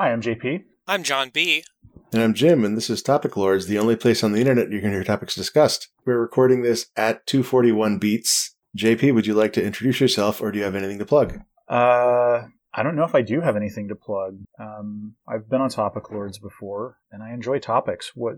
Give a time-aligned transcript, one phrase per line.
[0.00, 0.64] Hi, I'm JP.
[0.88, 1.62] I'm John B.
[2.10, 4.80] And I'm Jim, and this is Topic Lords, the only place on the internet you
[4.80, 5.88] can hear topics discussed.
[6.06, 8.56] We're recording this at 241 beats.
[8.78, 11.42] JP, would you like to introduce yourself, or do you have anything to plug?
[11.68, 14.38] Uh, I don't know if I do have anything to plug.
[14.58, 18.12] Um, I've been on Topic Lords before, and I enjoy topics.
[18.14, 18.36] What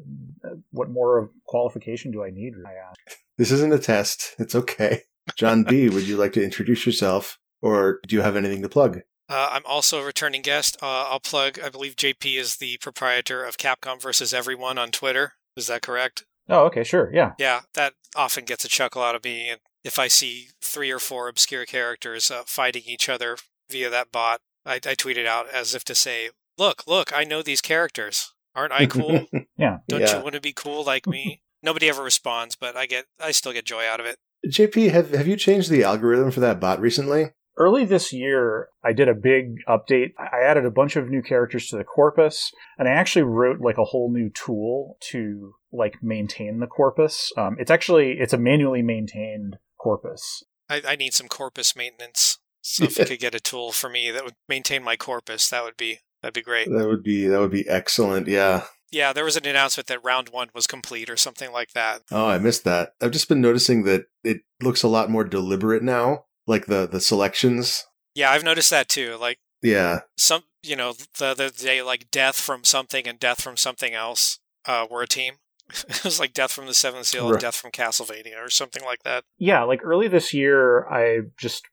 [0.73, 2.55] what more of qualification do I need?
[2.67, 3.21] I ask.
[3.39, 4.35] This isn't a test.
[4.41, 5.03] It's okay.
[5.37, 9.03] John B, would you like to introduce yourself, or do you have anything to plug?
[9.33, 10.77] Uh, I'm also a returning guest.
[10.83, 11.59] Uh, I'll plug.
[11.59, 15.33] I believe JP is the proprietor of Capcom versus Everyone on Twitter.
[15.57, 16.27] Is that correct?
[16.51, 17.33] Oh, okay, sure, yeah.
[17.39, 19.49] Yeah, that often gets a chuckle out of me.
[19.49, 23.39] And if I see three or four obscure characters uh, fighting each other
[23.71, 26.29] via that bot, I, I tweet it out as if to say,
[26.59, 28.35] "Look, look, I know these characters.
[28.55, 29.27] Aren't I cool?
[29.57, 29.79] yeah.
[29.89, 30.19] Don't Yeah.
[30.19, 33.07] you want to be cool like me?" Nobody ever responds, but I get.
[33.19, 34.17] I still get joy out of it.
[34.47, 37.31] JP, have, have you changed the algorithm for that bot recently?
[37.57, 40.13] Early this year, I did a big update.
[40.19, 43.77] I added a bunch of new characters to the corpus, and I actually wrote like
[43.77, 47.31] a whole new tool to like maintain the corpus.
[47.37, 50.45] Um, it's actually it's a manually maintained corpus.
[50.71, 52.39] I, I need some corpus maintenance.
[52.63, 55.65] So if you could get a tool for me that would maintain my corpus, that
[55.65, 56.71] would be that'd be great.
[56.71, 58.29] That would be that would be excellent.
[58.29, 58.65] Yeah.
[58.91, 62.03] Yeah, there was an announcement that round one was complete or something like that.
[62.11, 62.95] Oh, I missed that.
[63.01, 66.27] I've just been noticing that it looks a lot more deliberate now.
[66.47, 67.85] Like the the selections.
[68.15, 69.17] Yeah, I've noticed that too.
[69.21, 70.01] Like Yeah.
[70.17, 74.39] some, you know, the other day, like death from something and death from something else
[74.67, 75.35] uh, were a team.
[75.89, 79.03] it was like death from the Seventh Seal and death from Castlevania or something like
[79.05, 79.25] that.
[79.39, 81.65] Yeah, like early this year, I just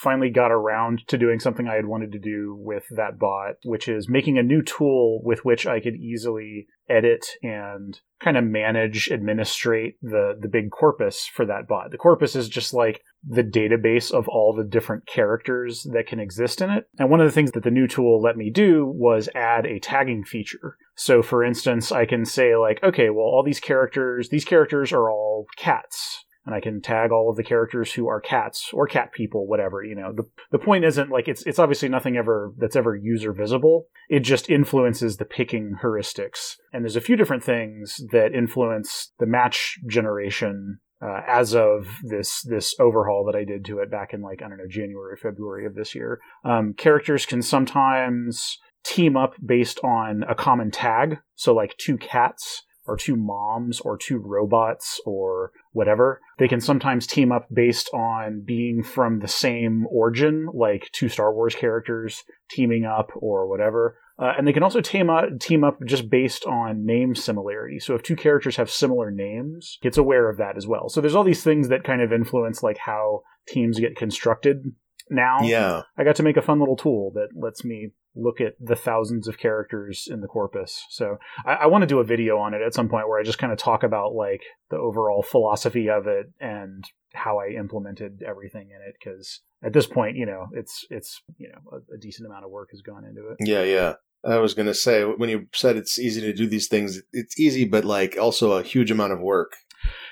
[0.00, 3.86] finally got around to doing something I had wanted to do with that bot, which
[3.86, 9.10] is making a new tool with which I could easily edit and kind of manage,
[9.10, 11.90] administrate the the big corpus for that bot.
[11.90, 16.62] The corpus is just like the database of all the different characters that can exist
[16.62, 16.88] in it.
[16.98, 19.78] And one of the things that the new tool let me do was add a
[19.78, 20.76] tagging feature.
[20.96, 25.10] So for instance, I can say like, okay, well all these characters, these characters are
[25.10, 29.12] all cats and I can tag all of the characters who are cats or cat
[29.12, 29.84] people, whatever.
[29.84, 33.32] You know, the the point isn't like it's it's obviously nothing ever that's ever user
[33.32, 33.86] visible.
[34.08, 39.26] It just influences the picking heuristics, and there's a few different things that influence the
[39.26, 40.80] match generation.
[41.02, 44.48] Uh, as of this this overhaul that I did to it back in like I
[44.48, 50.24] don't know January February of this year, um, characters can sometimes team up based on
[50.28, 51.18] a common tag.
[51.36, 56.20] So like two cats or two moms or two robots or whatever.
[56.38, 61.32] They can sometimes team up based on being from the same origin, like two Star
[61.34, 63.96] Wars characters teaming up or whatever.
[64.18, 67.78] Uh, and they can also team up, team up just based on name similarity.
[67.78, 70.90] So if two characters have similar names, it's aware of that as well.
[70.90, 74.74] So there's all these things that kind of influence like how teams get constructed
[75.10, 75.42] now.
[75.42, 75.82] Yeah.
[75.96, 79.28] I got to make a fun little tool that lets me look at the thousands
[79.28, 80.84] of characters in the corpus.
[80.90, 83.22] So I, I want to do a video on it at some point where I
[83.22, 86.84] just kind of talk about like the overall philosophy of it and
[87.14, 88.96] how I implemented everything in it.
[88.98, 92.50] Because at this point, you know, it's it's you know a, a decent amount of
[92.50, 93.36] work has gone into it.
[93.40, 93.94] Yeah, yeah.
[94.22, 97.40] I was going to say, when you said it's easy to do these things, it's
[97.40, 99.52] easy, but like also a huge amount of work.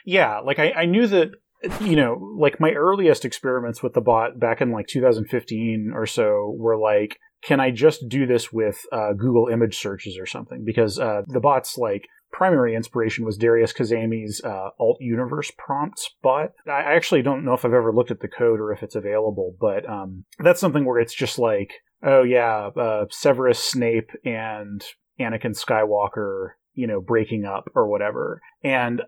[0.06, 1.32] Yeah, like I, I knew that
[1.80, 6.54] you know, like my earliest experiments with the bot back in like 2015 or so
[6.56, 10.64] were like, can I just do this with uh, Google image searches or something?
[10.64, 16.50] Because uh, the bot's like primary inspiration was Darius Kazemi's uh, alt universe prompts bot.
[16.66, 19.54] I actually don't know if I've ever looked at the code or if it's available,
[19.60, 24.84] but um, that's something where it's just like, oh yeah, uh, Severus Snape and
[25.20, 28.40] Anakin Skywalker, you know, breaking up or whatever.
[28.62, 29.02] And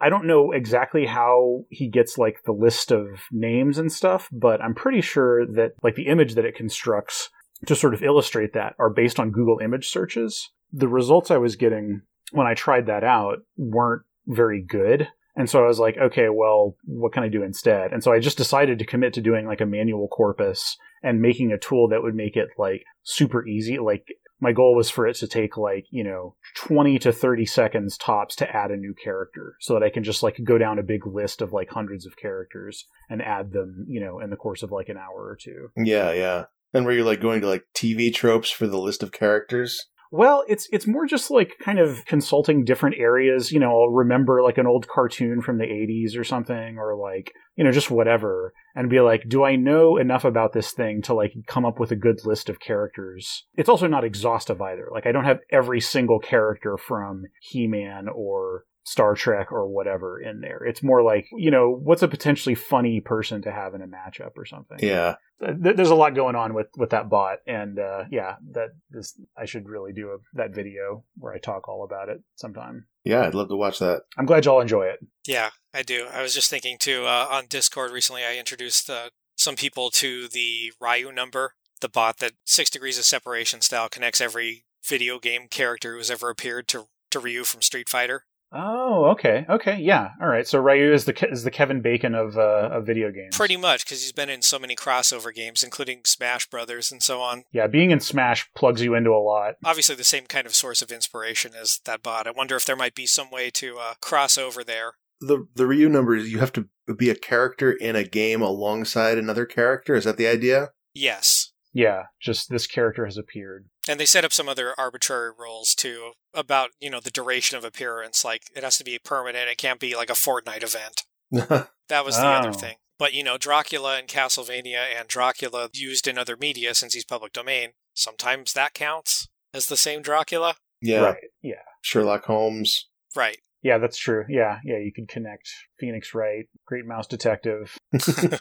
[0.00, 4.62] I don't know exactly how he gets like the list of names and stuff, but
[4.62, 7.28] I'm pretty sure that like the image that it constructs
[7.66, 10.50] to sort of illustrate that are based on Google image searches.
[10.72, 15.08] The results I was getting when I tried that out weren't very good.
[15.34, 17.92] And so I was like, okay, well, what can I do instead?
[17.92, 21.50] And so I just decided to commit to doing like a manual corpus and making
[21.50, 23.78] a tool that would make it like super easy.
[23.78, 24.06] Like
[24.40, 28.34] my goal was for it to take like, you know, 20 to 30 seconds tops
[28.36, 31.06] to add a new character so that I can just like go down a big
[31.06, 34.72] list of like hundreds of characters and add them, you know, in the course of
[34.72, 35.68] like an hour or two.
[35.76, 36.44] Yeah, yeah.
[36.72, 39.86] And where you're like going to like TV tropes for the list of characters.
[40.12, 43.52] Well, it's it's more just like kind of consulting different areas.
[43.52, 47.32] You know, I'll remember like an old cartoon from the '80s or something, or like
[47.54, 51.14] you know just whatever, and be like, do I know enough about this thing to
[51.14, 53.46] like come up with a good list of characters?
[53.54, 54.88] It's also not exhaustive either.
[54.92, 60.40] Like I don't have every single character from He-Man or Star Trek or whatever in
[60.40, 60.64] there.
[60.64, 64.32] It's more like, you know, what's a potentially funny person to have in a matchup
[64.36, 64.78] or something.
[64.80, 65.14] Yeah.
[65.38, 67.38] There's a lot going on with, with that bot.
[67.46, 71.68] And uh, yeah, that this I should really do a, that video where I talk
[71.68, 72.88] all about it sometime.
[73.04, 74.02] Yeah, I'd love to watch that.
[74.18, 74.98] I'm glad y'all enjoy it.
[75.24, 76.08] Yeah, I do.
[76.12, 80.26] I was just thinking too, uh, on Discord recently, I introduced uh, some people to
[80.26, 85.46] the Ryu number, the bot that Six Degrees of Separation style connects every video game
[85.48, 88.24] character who's ever appeared to, to Ryu from Street Fighter.
[88.52, 90.46] Oh, okay, okay, yeah, all right.
[90.46, 93.36] So Ryu is the is the Kevin Bacon of uh, of video games.
[93.36, 97.20] Pretty much, because he's been in so many crossover games, including Smash Brothers and so
[97.20, 97.44] on.
[97.52, 99.54] Yeah, being in Smash plugs you into a lot.
[99.64, 102.26] Obviously, the same kind of source of inspiration as that bot.
[102.26, 104.94] I wonder if there might be some way to uh, cross over there.
[105.20, 109.16] The the Ryu number is you have to be a character in a game alongside
[109.16, 109.94] another character.
[109.94, 110.70] Is that the idea?
[110.92, 111.52] Yes.
[111.72, 113.68] Yeah, just this character has appeared.
[113.90, 117.64] And they set up some other arbitrary rules too about, you know, the duration of
[117.64, 118.24] appearance.
[118.24, 119.48] Like it has to be permanent.
[119.48, 121.02] It can't be like a fortnight event.
[121.32, 122.30] that was the oh.
[122.30, 122.76] other thing.
[123.00, 127.32] But, you know, Dracula and Castlevania and Dracula used in other media since he's public
[127.32, 130.54] domain, sometimes that counts as the same Dracula.
[130.80, 131.00] Yeah.
[131.00, 131.24] Right.
[131.42, 131.62] Yeah.
[131.82, 132.86] Sherlock Holmes.
[133.16, 133.38] Right.
[133.62, 134.24] Yeah, that's true.
[134.28, 137.76] Yeah, yeah, you could connect Phoenix Wright, Great Mouse Detective,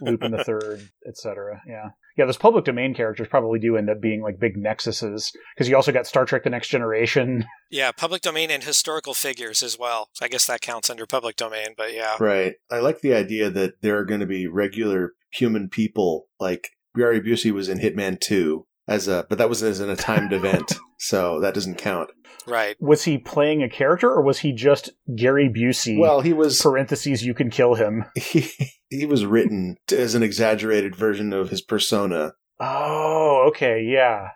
[0.01, 1.61] Lupin the Third, etc.
[1.67, 2.25] Yeah, yeah.
[2.25, 5.91] Those public domain characters probably do end up being like big nexuses because you also
[5.91, 7.45] got Star Trek: The Next Generation.
[7.71, 10.09] Yeah, public domain and historical figures as well.
[10.19, 12.15] I guess that counts under public domain, but yeah.
[12.19, 12.55] Right.
[12.71, 17.21] I like the idea that there are going to be regular human people like Gary
[17.21, 20.73] Busey was in Hitman Two as a, but that was as in a timed event,
[20.97, 22.09] so that doesn't count.
[22.47, 22.75] Right.
[22.79, 25.99] Was he playing a character or was he just Gary Busey?
[25.99, 28.05] Well, he was parentheses you can kill him.
[28.15, 28.51] He
[28.89, 32.33] he was written as an exaggerated version of his persona.
[32.59, 34.29] Oh, okay, yeah.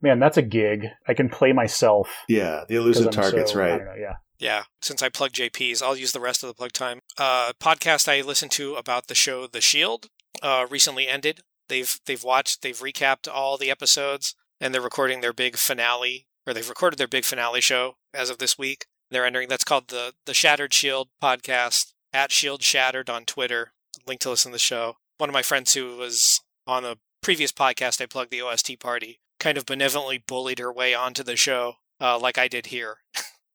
[0.00, 0.86] Man, that's a gig.
[1.06, 2.24] I can play myself.
[2.28, 3.78] Yeah, the elusive targets, so, right?
[3.78, 4.14] Know, yeah.
[4.38, 7.00] Yeah, since I plug JP's, I'll use the rest of the plug time.
[7.18, 10.08] Uh, podcast I listened to about the show The Shield
[10.42, 11.40] uh, recently ended.
[11.68, 16.54] They've they've watched, they've recapped all the episodes, and they're recording their big finale or
[16.54, 18.86] they've recorded their big finale show as of this week.
[19.10, 19.48] They're entering.
[19.48, 23.72] That's called the the Shattered Shield podcast at Shield Shattered on Twitter.
[24.06, 24.96] Link to listen to the show.
[25.18, 29.20] One of my friends who was on a previous podcast, I plugged the OST party,
[29.40, 32.98] kind of benevolently bullied her way onto the show, uh, like I did here,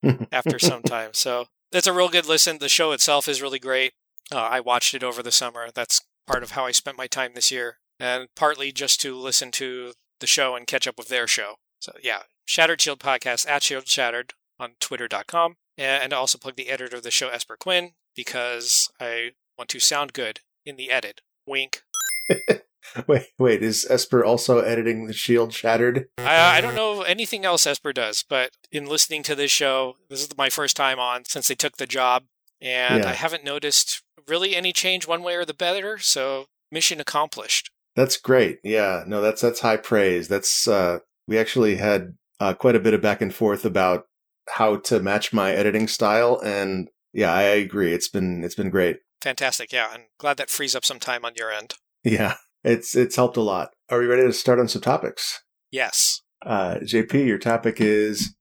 [0.32, 1.12] after some time.
[1.14, 2.58] So it's a real good listen.
[2.58, 3.94] The show itself is really great.
[4.34, 5.70] Uh, I watched it over the summer.
[5.74, 9.52] That's part of how I spent my time this year, and partly just to listen
[9.52, 11.56] to the show and catch up with their show.
[11.80, 15.56] So yeah, Shattered Shield Podcast at Shield Shattered on twitter.com.
[15.78, 19.80] And I also plug the editor of the show, Esper Quinn, because I want to
[19.80, 21.22] sound good in the edit.
[21.48, 21.82] Wink.
[23.08, 26.08] wait, wait, is Esper also editing the Shield Shattered?
[26.18, 30.22] I, I don't know anything else Esper does, but in listening to this show, this
[30.22, 32.26] is my first time on since they took the job,
[32.60, 33.10] and yeah.
[33.10, 37.72] I haven't noticed really any change one way or the better, so mission accomplished.
[37.96, 38.60] That's great.
[38.64, 40.28] Yeah, no, that's that's high praise.
[40.28, 44.06] That's uh we actually had uh, quite a bit of back and forth about
[44.50, 47.94] how to match my editing style, and yeah, I agree.
[47.94, 48.98] It's been it's been great.
[49.22, 49.72] Fantastic.
[49.72, 51.76] Yeah, I'm glad that frees up some time on your end.
[52.04, 53.70] Yeah, it's it's helped a lot.
[53.90, 55.44] Are we ready to start on some topics?
[55.72, 56.22] Yes.
[56.44, 58.34] Uh, JP, your topic is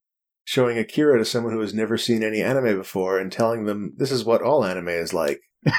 [0.45, 4.11] showing Akira to someone who has never seen any anime before and telling them this
[4.11, 5.41] is what all anime is like.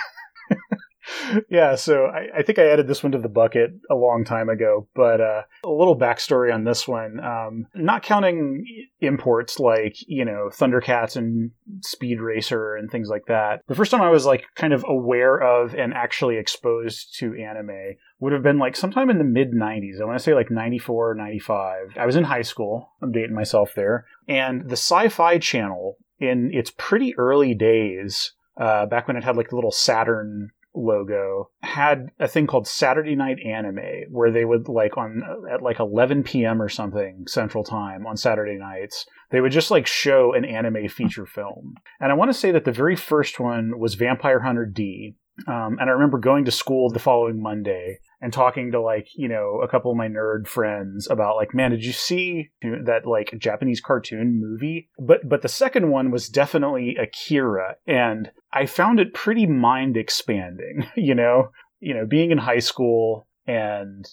[1.50, 4.50] yeah, so I, I, think I added this one to the bucket a long time
[4.50, 7.20] ago, but uh, a little backstory on this one.
[7.20, 8.65] Um, not counting
[9.00, 11.51] imports like, you know, Thundercats and
[11.82, 13.62] Speed Racer and things like that.
[13.68, 17.96] The first time I was like kind of aware of and actually exposed to anime
[18.20, 20.01] would have been like sometime in the mid 90s.
[20.01, 21.98] I want to say like 94 or 95.
[21.98, 22.91] I was in high school.
[23.01, 24.06] I'm dating myself there.
[24.27, 29.38] And the Sci Fi Channel, in its pretty early days, uh, back when it had
[29.38, 34.67] like a little Saturn logo had a thing called Saturday Night Anime, where they would
[34.67, 36.61] like on at like 11 p.m.
[36.61, 41.25] or something Central Time on Saturday nights, they would just like show an anime feature
[41.25, 41.75] film.
[41.99, 45.15] And I want to say that the very first one was Vampire Hunter D.
[45.47, 49.27] Um, and I remember going to school the following Monday and talking to like you
[49.27, 53.33] know a couple of my nerd friends about like man did you see that like
[53.39, 59.13] japanese cartoon movie but but the second one was definitely akira and i found it
[59.13, 61.50] pretty mind expanding you know?
[61.79, 64.07] You know being in high school and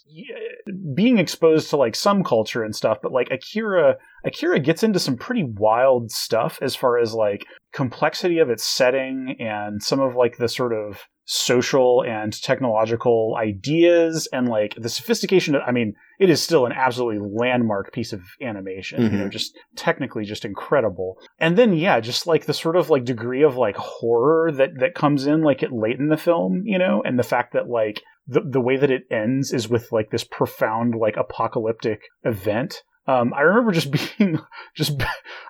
[0.94, 5.16] being exposed to like some culture and stuff but like akira akira gets into some
[5.16, 10.38] pretty wild stuff as far as like complexity of its setting and some of like
[10.38, 16.30] the sort of social and technological ideas and like the sophistication of, I mean, it
[16.30, 19.12] is still an absolutely landmark piece of animation, mm-hmm.
[19.12, 19.32] you know, mm-hmm.
[19.32, 21.18] just technically just incredible.
[21.38, 24.94] And then yeah, just like the sort of like degree of like horror that that
[24.94, 28.02] comes in like it late in the film, you know, and the fact that like
[28.28, 32.82] the the way that it ends is with like this profound like apocalyptic event.
[33.06, 34.38] Um, I remember just being
[34.74, 35.02] just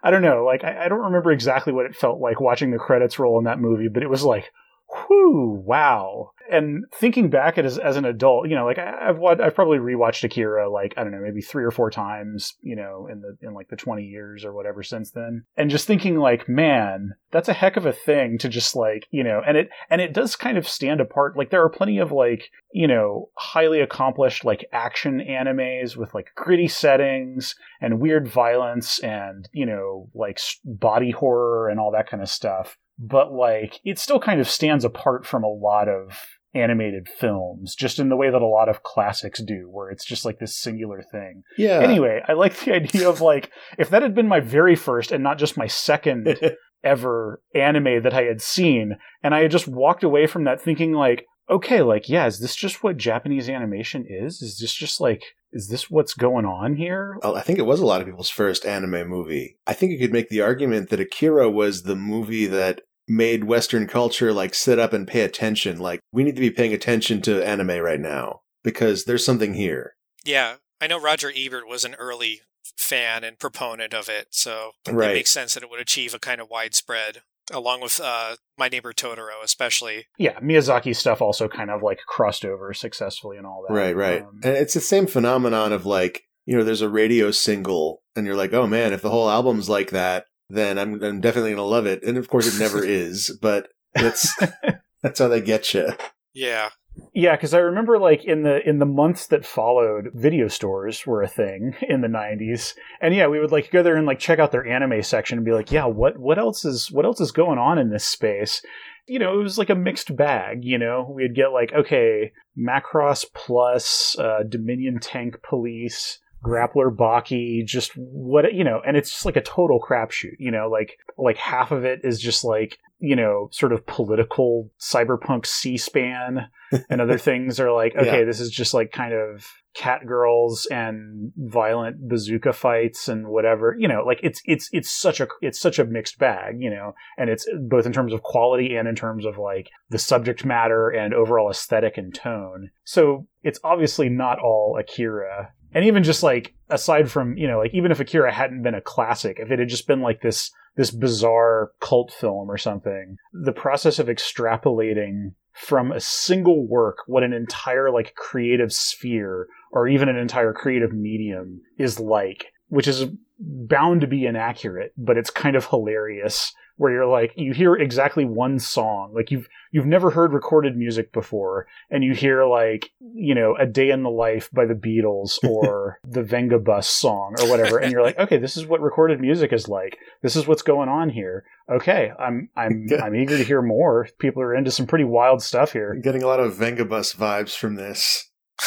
[0.02, 2.78] I don't know, like I, I, don't remember exactly what it felt like watching the
[2.78, 4.52] credits roll in that movie, but it was like,
[4.90, 6.32] whoo, wow.
[6.50, 10.24] And thinking back as, as an adult, you know, like I, have I've probably rewatched
[10.24, 13.52] Akira like I don't know maybe three or four times, you know, in the in
[13.52, 17.52] like the twenty years or whatever since then, and just thinking like, man, that's a
[17.52, 20.56] heck of a thing to just like you know, and it and it does kind
[20.56, 21.36] of stand apart.
[21.36, 26.28] Like there are plenty of like you know highly accomplished like action animes with like
[26.34, 32.22] gritty settings and weird violence and you know like body horror and all that kind
[32.22, 36.18] of stuff but like it still kind of stands apart from a lot of
[36.54, 40.24] animated films, just in the way that a lot of classics do, where it's just
[40.24, 41.42] like this singular thing.
[41.56, 41.80] Yeah.
[41.80, 45.22] Anyway, I like the idea of like, if that had been my very first and
[45.22, 46.38] not just my second
[46.84, 50.92] ever anime that I had seen, and I had just walked away from that thinking
[50.92, 54.42] like, okay, like, yeah, is this just what Japanese animation is?
[54.42, 57.18] Is this just like, is this what's going on here?
[57.22, 59.56] I think it was a lot of people's first anime movie.
[59.66, 63.86] I think you could make the argument that Akira was the movie that made Western
[63.86, 65.78] culture like sit up and pay attention.
[65.78, 69.94] Like, we need to be paying attention to anime right now because there's something here.
[70.24, 70.56] Yeah.
[70.80, 72.42] I know Roger Ebert was an early
[72.76, 75.10] fan and proponent of it, so right.
[75.10, 78.68] it makes sense that it would achieve a kind of widespread, along with uh, My
[78.68, 80.06] Neighbor Totoro, especially.
[80.18, 83.74] Yeah, Miyazaki stuff also kind of like crossed over successfully and all that.
[83.74, 84.22] Right, right.
[84.22, 88.26] Um, and it's the same phenomenon of like, you know, there's a radio single, and
[88.26, 91.56] you're like, oh man, if the whole album's like that, then I'm, I'm definitely going
[91.56, 92.02] to love it.
[92.02, 94.34] And of course, it never is, but that's
[95.02, 95.88] that's how they get you.
[96.34, 96.70] Yeah.
[97.14, 101.22] Yeah, because I remember like in the in the months that followed, video stores were
[101.22, 104.38] a thing in the '90s, and yeah, we would like go there and like check
[104.38, 107.32] out their anime section and be like, yeah, what what else is what else is
[107.32, 108.62] going on in this space?
[109.06, 110.64] You know, it was like a mixed bag.
[110.64, 117.92] You know, we'd get like okay, Macross Plus, uh, Dominion Tank Police, grappler Baki, just
[117.96, 120.36] what you know, and it's just like a total crapshoot.
[120.38, 124.70] You know, like like half of it is just like you know, sort of political
[124.80, 126.48] cyberpunk C-SPAN,
[126.90, 128.24] and other things are like, okay, yeah.
[128.24, 133.76] this is just like kind of cat girls and violent bazooka fights and whatever.
[133.78, 136.56] You know, like it's it's it's such a it's such a mixed bag.
[136.58, 139.98] You know, and it's both in terms of quality and in terms of like the
[139.98, 142.70] subject matter and overall aesthetic and tone.
[142.84, 147.72] So it's obviously not all Akira and even just like aside from you know like
[147.72, 150.90] even if akira hadn't been a classic if it had just been like this this
[150.90, 157.32] bizarre cult film or something the process of extrapolating from a single work what an
[157.32, 163.04] entire like creative sphere or even an entire creative medium is like which is
[163.38, 168.24] bound to be inaccurate but it's kind of hilarious where you're like you hear exactly
[168.24, 169.12] one song.
[169.14, 173.66] Like you've you've never heard recorded music before and you hear like you know a
[173.66, 177.92] day in the life by the beatles or the venga bus song or whatever and
[177.92, 179.98] you're like okay this is what recorded music is like.
[180.22, 181.44] This is what's going on here.
[181.70, 184.08] Okay i'm i'm i'm eager to hear more.
[184.18, 185.92] People are into some pretty wild stuff here.
[185.92, 188.30] I'm getting a lot of venga bus vibes from this.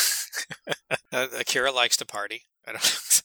[1.14, 2.44] Uh, akira likes to party.
[2.66, 3.22] I don't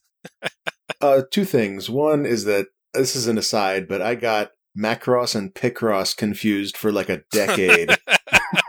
[1.01, 5.55] uh, two things one is that this is an aside, but I got Macross and
[5.55, 7.97] Picross confused for like a decade.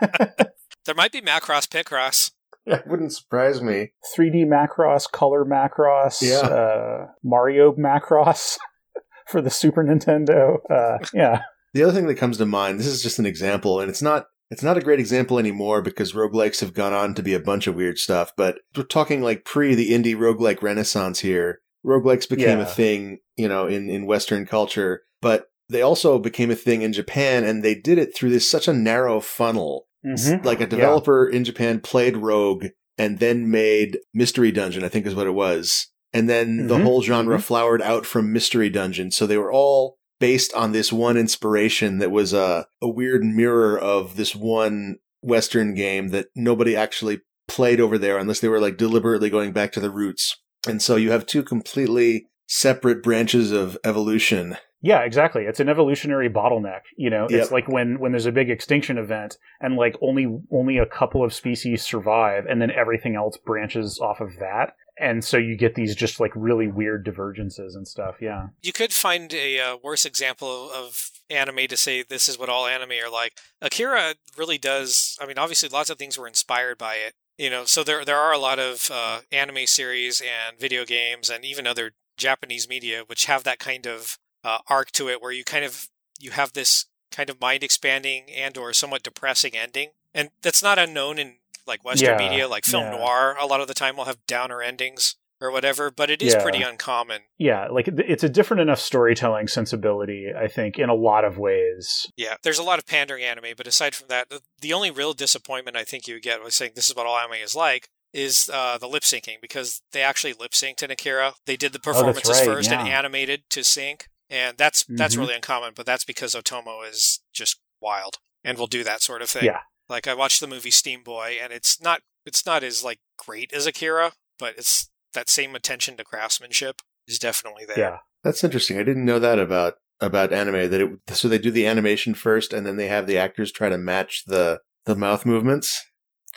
[0.00, 2.32] there might be Macross Picross.
[2.66, 3.92] That wouldn't surprise me.
[4.14, 6.46] 3D Macross, Color Macross, yeah.
[6.46, 8.58] uh, Mario Macross
[9.26, 10.58] for the Super Nintendo.
[10.70, 11.44] Uh, yeah.
[11.72, 14.26] The other thing that comes to mind, this is just an example, and it's not
[14.50, 17.66] it's not a great example anymore because roguelikes have gone on to be a bunch
[17.66, 21.60] of weird stuff, but we're talking like pre the indie roguelike renaissance here.
[21.88, 22.64] Roguelikes became yeah.
[22.64, 26.92] a thing, you know, in, in Western culture, but they also became a thing in
[26.92, 29.86] Japan and they did it through this such a narrow funnel.
[30.06, 30.46] Mm-hmm.
[30.46, 31.38] Like a developer yeah.
[31.38, 32.66] in Japan played Rogue
[32.96, 35.88] and then made Mystery Dungeon, I think is what it was.
[36.12, 36.68] And then mm-hmm.
[36.68, 37.42] the whole genre mm-hmm.
[37.42, 39.10] flowered out from Mystery Dungeon.
[39.10, 43.78] So they were all based on this one inspiration that was a, a weird mirror
[43.78, 48.76] of this one Western game that nobody actually played over there unless they were like
[48.76, 50.36] deliberately going back to the roots.
[50.68, 55.42] And so you have two completely separate branches of evolution yeah, exactly.
[55.44, 56.82] It's an evolutionary bottleneck.
[56.96, 57.42] You know, yep.
[57.42, 61.24] it's like when when there's a big extinction event and like only only a couple
[61.24, 64.74] of species survive, and then everything else branches off of that.
[65.00, 68.16] and so you get these just like really weird divergences and stuff.
[68.20, 72.48] Yeah, you could find a uh, worse example of anime to say this is what
[72.48, 73.32] all anime are like.
[73.60, 75.18] Akira really does.
[75.20, 77.14] I mean, obviously, lots of things were inspired by it.
[77.38, 81.30] You know, so there there are a lot of uh, anime series and video games
[81.30, 85.32] and even other Japanese media which have that kind of uh, arc to it, where
[85.32, 89.90] you kind of you have this kind of mind expanding and or somewhat depressing ending,
[90.12, 92.98] and that's not unknown in like Western yeah, media, like film yeah.
[92.98, 93.36] noir.
[93.40, 96.42] A lot of the time will have downer endings or whatever, but it is yeah.
[96.42, 97.22] pretty uncommon.
[97.38, 102.10] Yeah, like it's a different enough storytelling sensibility, I think, in a lot of ways.
[102.16, 105.76] Yeah, there's a lot of pandering anime, but aside from that, the only real disappointment
[105.76, 108.78] I think you get with saying this is what all anime is like is uh,
[108.78, 111.34] the lip syncing because they actually lip synced in Akira.
[111.46, 112.80] They did the oh, performances oh, right, first yeah.
[112.80, 114.96] and animated to sync, and that's mm-hmm.
[114.96, 115.72] that's really uncommon.
[115.74, 119.44] But that's because Otomo is just wild and will do that sort of thing.
[119.44, 119.60] Yeah.
[119.88, 123.52] Like I watched the movie Steam Boy, and it's not it's not as like great
[123.52, 127.78] as Akira, but it's that same attention to craftsmanship is definitely there.
[127.78, 128.78] Yeah, that's interesting.
[128.78, 130.70] I didn't know that about about anime.
[130.70, 133.68] That it, so they do the animation first, and then they have the actors try
[133.68, 135.84] to match the the mouth movements.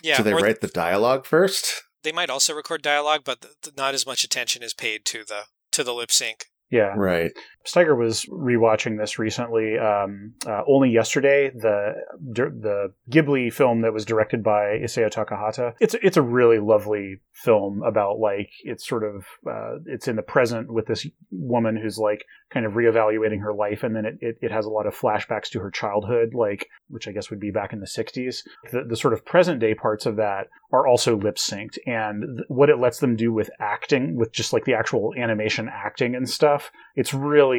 [0.01, 1.83] Yeah, so they write the dialogue first.
[2.03, 3.45] They might also record dialogue, but
[3.77, 6.45] not as much attention is paid to the to the lip sync.
[6.71, 6.93] Yeah.
[6.95, 7.31] Right.
[7.65, 9.77] Steiger was rewatching this recently.
[9.77, 15.73] Um, uh, only yesterday, the the Ghibli film that was directed by Isao Takahata.
[15.79, 20.21] It's it's a really lovely film about like it's sort of uh, it's in the
[20.21, 24.37] present with this woman who's like kind of reevaluating her life, and then it, it,
[24.41, 27.51] it has a lot of flashbacks to her childhood, like which I guess would be
[27.51, 28.43] back in the '60s.
[28.71, 32.45] The, the sort of present day parts of that are also lip synced, and th-
[32.47, 36.29] what it lets them do with acting, with just like the actual animation acting and
[36.29, 37.50] stuff, it's really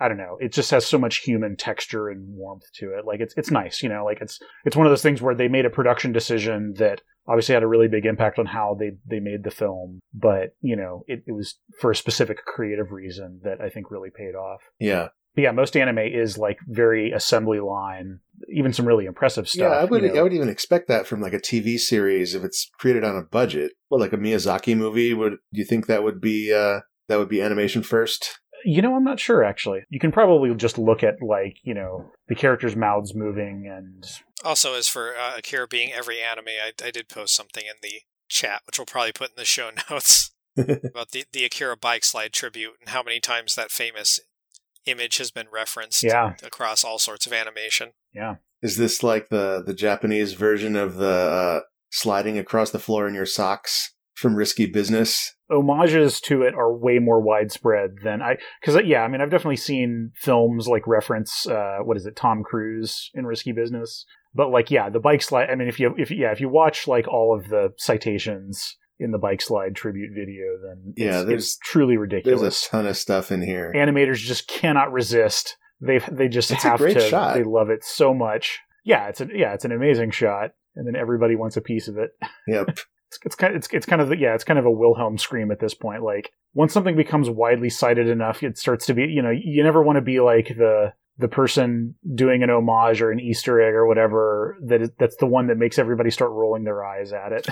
[0.00, 0.36] I don't know.
[0.40, 3.04] It just has so much human texture and warmth to it.
[3.04, 4.04] Like it's it's nice, you know.
[4.04, 7.54] Like it's it's one of those things where they made a production decision that obviously
[7.54, 11.04] had a really big impact on how they they made the film but you know
[11.06, 15.08] it, it was for a specific creative reason that i think really paid off yeah
[15.34, 18.18] but yeah most anime is like very assembly line
[18.48, 20.20] even some really impressive stuff yeah i would you know?
[20.20, 23.22] i would even expect that from like a tv series if it's created on a
[23.22, 27.18] budget well like a miyazaki movie would do you think that would be uh that
[27.18, 29.80] would be animation first you know, I'm not sure actually.
[29.90, 34.04] You can probably just look at like, you know, the characters' mouths moving and
[34.44, 38.02] also, as for uh, Akira being every anime, I, I did post something in the
[38.28, 42.32] chat, which we'll probably put in the show notes, about the, the Akira bike slide
[42.32, 44.20] tribute and how many times that famous
[44.84, 46.34] image has been referenced yeah.
[46.42, 47.92] across all sorts of animation.
[48.12, 48.36] Yeah.
[48.62, 51.60] Is this like the, the Japanese version of the uh,
[51.90, 55.34] sliding across the floor in your socks from Risky Business?
[55.50, 59.56] Homages to it are way more widespread than I, because yeah, I mean, I've definitely
[59.56, 64.70] seen films like reference, uh, what is it, Tom Cruise in Risky Business, but like
[64.70, 67.36] yeah the bike slide i mean if you if yeah if you watch like all
[67.36, 72.40] of the citations in the bike slide tribute video then yeah there's it's truly ridiculous
[72.40, 73.72] there's a ton of stuff in here.
[73.74, 75.56] Animators just cannot resist.
[75.80, 77.00] They they just it's have to.
[77.00, 77.34] shot.
[77.34, 78.60] they love it so much.
[78.84, 81.98] Yeah it's a yeah it's an amazing shot and then everybody wants a piece of
[81.98, 82.10] it.
[82.46, 82.78] Yep
[83.12, 85.50] it's, it's kind of, it's, it's kind of yeah it's kind of a wilhelm scream
[85.50, 89.22] at this point like once something becomes widely cited enough it starts to be you
[89.22, 93.20] know you never want to be like the the person doing an homage or an
[93.20, 96.84] Easter egg or whatever that is, that's the one that makes everybody start rolling their
[96.84, 97.46] eyes at it.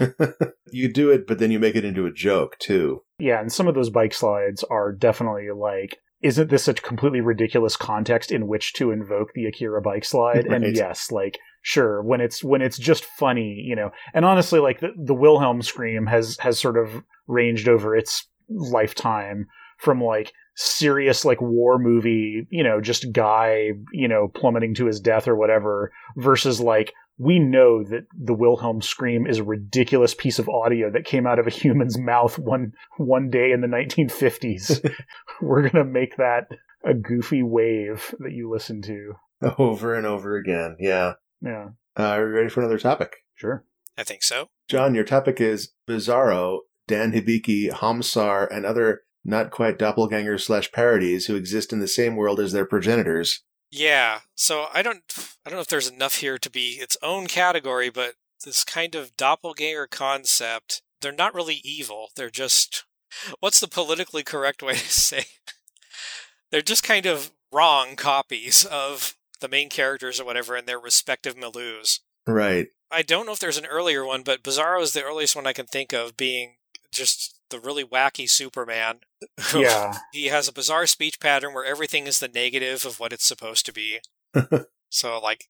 [0.73, 3.03] you do it, but then you make it into a joke too.
[3.19, 7.77] Yeah, and some of those bike slides are definitely like, isn't this a completely ridiculous
[7.77, 10.49] context in which to invoke the Akira bike slide?
[10.49, 10.63] Right.
[10.63, 13.91] And yes, like sure when it's when it's just funny, you know.
[14.15, 19.47] And honestly, like the, the Wilhelm scream has has sort of ranged over its lifetime
[19.79, 25.01] from like serious like war movie, you know, just guy, you know, plummeting to his
[25.01, 30.39] death or whatever, versus like we know that the Wilhelm scream is a ridiculous piece
[30.39, 34.91] of audio that came out of a human's mouth one one day in the 1950s.
[35.41, 36.49] We're gonna make that
[36.85, 39.15] a goofy wave that you listen to
[39.59, 40.77] over and over again.
[40.79, 41.69] Yeah, yeah.
[41.99, 43.17] Uh, are you ready for another topic?
[43.35, 43.65] Sure.
[43.99, 44.49] I think so.
[44.69, 51.27] John, your topic is Bizarro, Dan Hibiki, Homsar, and other not quite doppelgangers slash parodies
[51.27, 53.43] who exist in the same world as their progenitors.
[53.71, 55.03] Yeah, so I don't,
[55.45, 58.95] I don't know if there's enough here to be its own category, but this kind
[58.95, 62.09] of doppelganger concept, they're not really evil.
[62.17, 62.85] They're just,
[63.39, 65.25] what's the politically correct way to say?
[66.51, 71.37] they're just kind of wrong copies of the main characters or whatever in their respective
[71.37, 72.01] milieus.
[72.27, 72.69] Right.
[72.91, 75.53] I don't know if there's an earlier one, but Bizarro is the earliest one I
[75.53, 76.57] can think of being
[76.93, 79.01] just the really wacky Superman.
[79.55, 79.99] Yeah.
[80.13, 83.67] he has a bizarre speech pattern where everything is the negative of what it's supposed
[83.67, 83.99] to be.
[84.91, 85.47] so like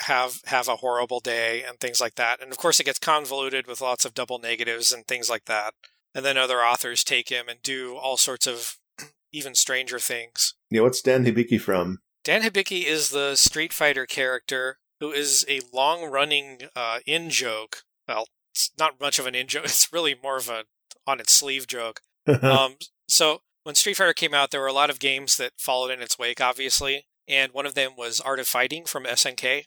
[0.00, 2.42] have have a horrible day and things like that.
[2.42, 5.74] And of course it gets convoluted with lots of double negatives and things like that.
[6.14, 8.76] and then other authors take him and do all sorts of
[9.32, 10.54] even stranger things.
[10.70, 12.00] Yeah, what's Dan Hibiki from?
[12.24, 17.78] Dan Hibiki is the Street Fighter character who is a long running uh, in joke.
[18.06, 20.64] Well, it's not much of an in joke, it's really more of a
[21.06, 22.00] on its sleeve joke.
[22.42, 22.76] um,
[23.08, 26.00] so when Street Fighter came out, there were a lot of games that followed in
[26.00, 29.64] its wake, obviously, and one of them was Art of Fighting from SNK,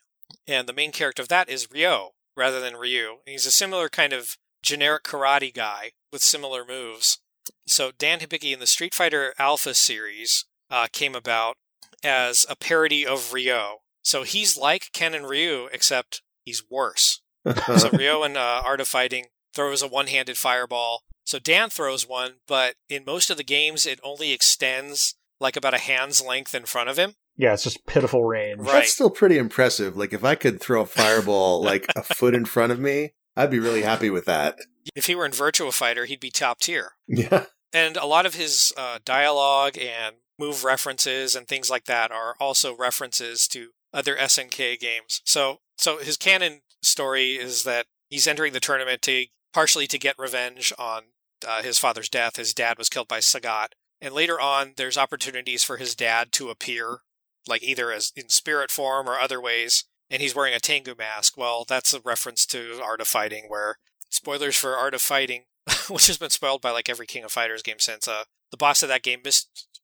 [0.48, 3.18] and the main character of that is Ryo rather than Ryu.
[3.26, 7.20] He's a similar kind of generic karate guy with similar moves.
[7.68, 11.58] So Dan Hibiki in the Street Fighter Alpha series uh, came about
[12.04, 13.80] as a parody of Ryo.
[14.04, 17.22] So he's like Ken and Ryu, except he's worse.
[17.78, 21.04] so Ryo in uh, Art of Fighting throws a one-handed fireball.
[21.24, 25.74] So Dan throws one, but in most of the games, it only extends like about
[25.74, 27.16] a hand's length in front of him.
[27.38, 28.60] Yeah, it's just pitiful range.
[28.60, 28.74] Right.
[28.74, 29.98] That's still pretty impressive.
[29.98, 33.52] Like if I could throw a fireball like a foot in front of me, I'd
[33.52, 34.58] be really happy with that.
[34.96, 36.92] If he were in Virtua Fighter, he'd be top tier.
[37.08, 37.46] Yeah.
[37.74, 42.36] And a lot of his uh, dialogue and move references and things like that are
[42.39, 45.21] also references to other SNK games.
[45.26, 50.19] So, so his canon story is that he's entering the tournament to partially to get
[50.19, 51.04] revenge on
[51.48, 52.36] uh, his father's death.
[52.36, 53.69] His dad was killed by Sagat,
[54.02, 57.00] and later on, there's opportunities for his dad to appear,
[57.48, 59.86] like either as in spirit form or other ways.
[60.10, 61.36] And he's wearing a Tengu mask.
[61.36, 63.78] Well, that's a reference to Art of Fighting, where
[64.10, 65.45] spoilers for Art of Fighting,
[65.89, 68.08] which has been spoiled by like every King of Fighters game since.
[68.08, 69.21] Uh, the boss of that game,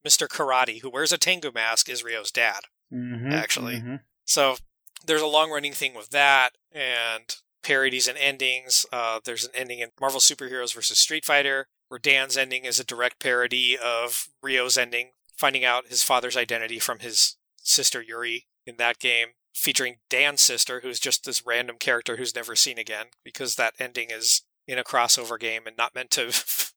[0.05, 0.27] Mr.
[0.27, 2.61] Karate, who wears a Tengu mask, is Ryo's dad.
[2.91, 3.75] Mhm, Actually.
[3.77, 4.01] mhm.
[4.25, 4.57] So
[5.05, 8.85] there's a long running thing with that and parodies and endings.
[8.91, 12.83] Uh, there's an ending in Marvel Superheroes versus Street Fighter where Dan's ending is a
[12.85, 18.77] direct parody of Ryo's ending, finding out his father's identity from his sister Yuri in
[18.77, 23.55] that game, featuring Dan's sister, who's just this random character who's never seen again because
[23.55, 26.31] that ending is in a crossover game and not meant to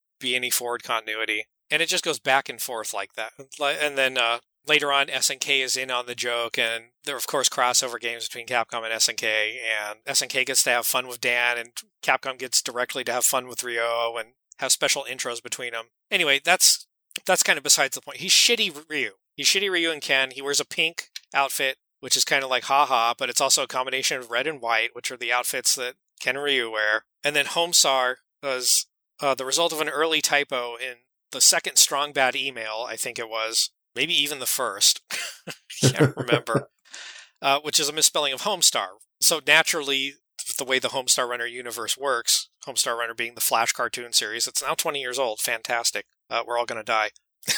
[0.20, 1.44] be any forward continuity.
[1.70, 3.33] And it just goes back and forth like that.
[3.61, 7.27] And then uh, later on, SNK is in on the joke, and there are, of
[7.27, 9.24] course, crossover games between Capcom and SNK.
[9.24, 11.70] And SNK gets to have fun with Dan, and
[12.03, 15.87] Capcom gets directly to have fun with Ryo and have special intros between them.
[16.11, 16.87] Anyway, that's
[17.27, 18.18] that's kind of besides the point.
[18.18, 19.12] He's shitty Ryu.
[19.37, 20.31] He's shitty Ryu and Ken.
[20.31, 23.68] He wears a pink outfit, which is kind of like haha, but it's also a
[23.68, 27.05] combination of red and white, which are the outfits that Ken and Ryu wear.
[27.22, 28.87] And then Homsar was
[29.20, 30.96] uh, the result of an early typo in
[31.32, 35.00] the second Strong Bad email, I think it was, maybe even the first.
[35.80, 36.68] Can't remember.
[37.42, 38.87] Uh, which is a misspelling of Homestar.
[39.20, 40.14] So naturally,
[40.56, 44.62] the way the Homestar Runner universe works, Homestar Runner being the Flash cartoon series, it's
[44.62, 45.40] now 20 years old.
[45.40, 46.06] Fantastic.
[46.30, 47.10] Uh, we're all going to die.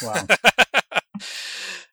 [0.02, 0.26] Wow.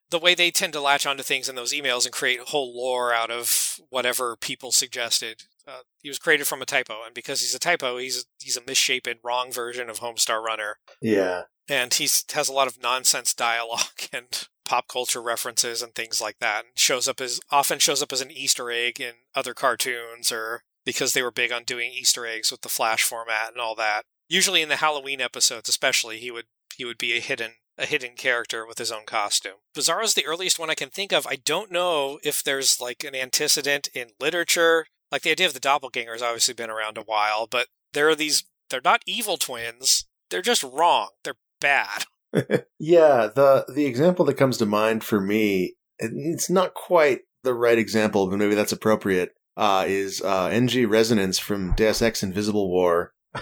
[0.09, 3.13] the way they tend to latch onto things in those emails and create whole lore
[3.13, 5.43] out of whatever people suggested.
[5.67, 8.63] Uh, he was created from a typo, and because he's a typo, he's he's a
[8.65, 11.43] misshapen, wrong version of Homestar Runner, Yeah.
[11.69, 13.79] And he has a lot of nonsense dialogue
[14.13, 16.65] and pop culture references and things like that.
[16.65, 20.63] And shows up as often shows up as an Easter egg in other cartoons, or
[20.85, 24.03] because they were big on doing Easter eggs with the Flash format and all that.
[24.29, 26.45] Usually in the Halloween episodes, especially, he would
[26.75, 29.57] he would be a hidden a hidden character with his own costume.
[29.75, 31.25] Bizarro's the earliest one I can think of.
[31.25, 34.85] I don't know if there's like an antecedent in literature.
[35.11, 38.15] Like the idea of the doppelganger has obviously been around a while, but there are
[38.15, 40.05] these they're not evil twins.
[40.29, 41.09] They're just wrong.
[41.23, 42.05] They're bad.
[42.79, 47.77] yeah, the the example that comes to mind for me, it's not quite the right
[47.77, 49.31] example, but maybe that's appropriate.
[49.55, 53.13] Uh, is uh, NG Resonance from Deus Ex Invisible War.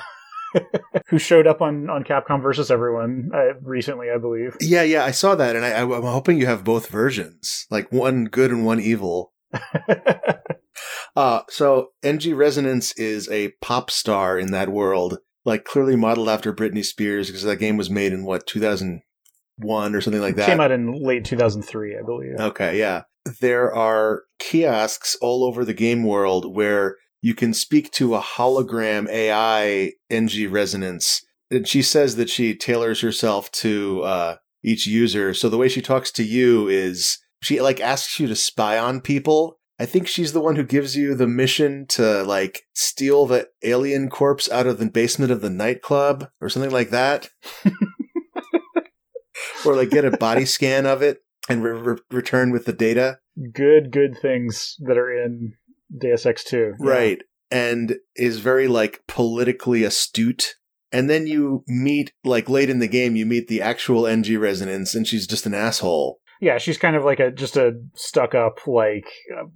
[1.10, 4.58] Who showed up on, on Capcom versus everyone uh, recently, I believe.
[4.60, 7.90] Yeah, yeah, I saw that, and I, I, I'm hoping you have both versions, like
[7.94, 9.32] one good and one evil.
[11.16, 16.54] Uh, so NG Resonance is a pop star in that world, like clearly modeled after
[16.54, 20.48] Britney Spears, because that game was made in what 2001 or something like that.
[20.48, 22.40] Came out in late 2003, I believe.
[22.40, 23.04] Okay, yeah.
[23.40, 29.08] There are kiosks all over the game world where you can speak to a hologram
[29.10, 31.24] AI NG resonance.
[31.52, 35.34] And she says that she tailors herself to uh, each user.
[35.34, 39.02] So the way she talks to you is she like asks you to spy on
[39.02, 39.60] people.
[39.82, 44.12] I think she's the one who gives you the mission to like steal the alien
[44.12, 47.30] corpse out of the basement of the nightclub or something like that.
[49.66, 53.18] or like get a body scan of it and re- re- return with the data.
[53.52, 55.54] Good, good things that are in
[56.00, 56.76] Deus Ex 2.
[56.80, 56.88] Yeah.
[56.88, 57.22] Right.
[57.50, 60.58] And is very like politically astute.
[60.92, 64.94] And then you meet, like late in the game, you meet the actual NG resonance
[64.94, 66.21] and she's just an asshole.
[66.42, 69.06] Yeah, she's kind of like a just a stuck up like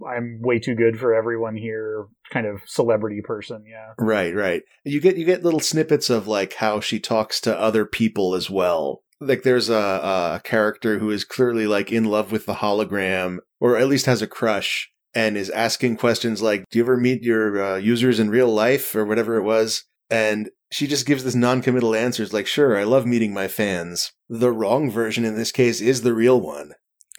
[0.08, 3.66] I'm way too good for everyone here kind of celebrity person.
[3.68, 4.62] Yeah, right, right.
[4.84, 8.52] You get you get little snippets of like how she talks to other people as
[8.52, 9.02] well.
[9.20, 13.78] Like there's a, a character who is clearly like in love with the hologram, or
[13.78, 17.64] at least has a crush, and is asking questions like, "Do you ever meet your
[17.64, 19.86] uh, users in real life?" or whatever it was.
[20.10, 24.52] And she just gives this non-committal answers like, "Sure, I love meeting my fans." The
[24.52, 26.74] wrong version in this case is the real one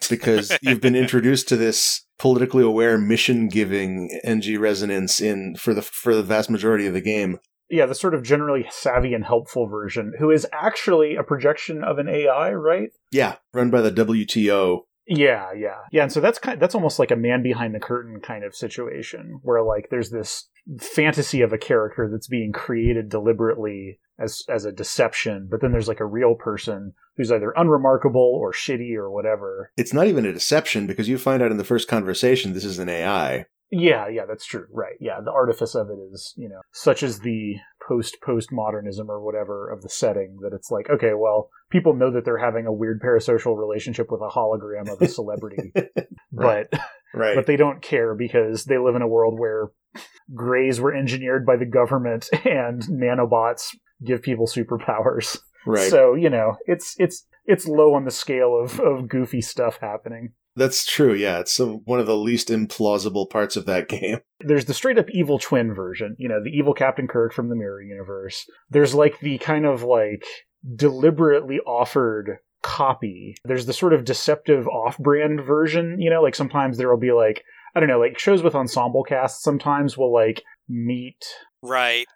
[0.09, 5.81] because you've been introduced to this politically aware mission giving NG resonance in for the
[5.81, 7.39] for the vast majority of the game.
[7.69, 11.97] Yeah, the sort of generally savvy and helpful version, who is actually a projection of
[11.97, 12.89] an AI, right?
[13.11, 14.83] Yeah, run by the WTO.
[15.05, 16.55] Yeah, yeah, yeah, and so that's kind.
[16.55, 20.09] Of, that's almost like a man behind the curtain kind of situation, where like there's
[20.09, 20.49] this
[20.79, 25.87] fantasy of a character that's being created deliberately as as a deception, but then there's
[25.87, 29.71] like a real person who's either unremarkable or shitty or whatever.
[29.77, 32.79] It's not even a deception because you find out in the first conversation this is
[32.79, 33.45] an AI.
[33.69, 34.65] Yeah, yeah, that's true.
[34.71, 34.95] Right.
[34.99, 39.69] Yeah, the artifice of it is, you know, such as the post postmodernism or whatever
[39.69, 43.01] of the setting that it's like, okay, well, people know that they're having a weird
[43.01, 45.71] parasocial relationship with a hologram of a celebrity,
[46.31, 46.67] right.
[46.71, 46.79] but
[47.13, 47.35] right.
[47.35, 49.69] but they don't care because they live in a world where
[50.33, 55.37] grays were engineered by the government and nanobots give people superpowers.
[55.65, 55.89] Right.
[55.89, 60.33] So, you know, it's it's it's low on the scale of, of goofy stuff happening.
[60.55, 61.13] That's true.
[61.13, 64.19] Yeah, it's some, one of the least implausible parts of that game.
[64.39, 67.55] There's the straight up evil twin version, you know, the evil Captain Kirk from the
[67.55, 68.49] Mirror Universe.
[68.69, 70.25] There's like the kind of like
[70.75, 73.35] deliberately offered copy.
[73.45, 77.11] There's the sort of deceptive off brand version, you know, like sometimes there will be
[77.13, 77.43] like,
[77.77, 81.23] I don't know, like shows with ensemble casts sometimes will like meet
[81.61, 82.07] Right.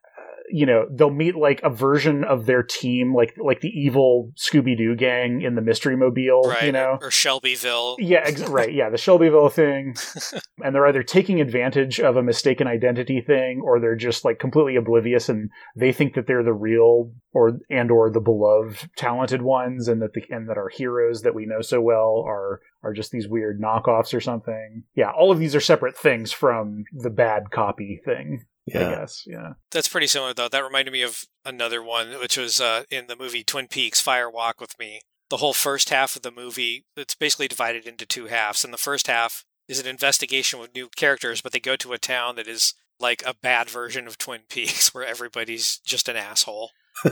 [0.51, 4.95] You know they'll meet like a version of their team like like the evil scooby-doo
[4.95, 6.63] gang in the mystery mobile Right.
[6.63, 7.95] you know Or Shelbyville.
[7.99, 9.95] yeah ex- right yeah the shelbyville thing
[10.63, 14.75] and they're either taking advantage of a mistaken identity thing or they're just like completely
[14.75, 19.87] oblivious and they think that they're the real or and or the beloved talented ones
[19.87, 23.11] and that the and that our heroes that we know so well are are just
[23.11, 27.43] these weird knockoffs or something yeah all of these are separate things from the bad
[27.51, 28.89] copy thing i Yeah.
[28.95, 30.47] guess yeah That's pretty similar, though.
[30.49, 34.29] That reminded me of another one, which was uh, in the movie Twin Peaks Fire
[34.29, 35.01] Walk with Me.
[35.29, 38.63] The whole first half of the movie, it's basically divided into two halves.
[38.65, 41.97] And the first half is an investigation with new characters, but they go to a
[41.97, 46.71] town that is like a bad version of Twin Peaks, where everybody's just an asshole.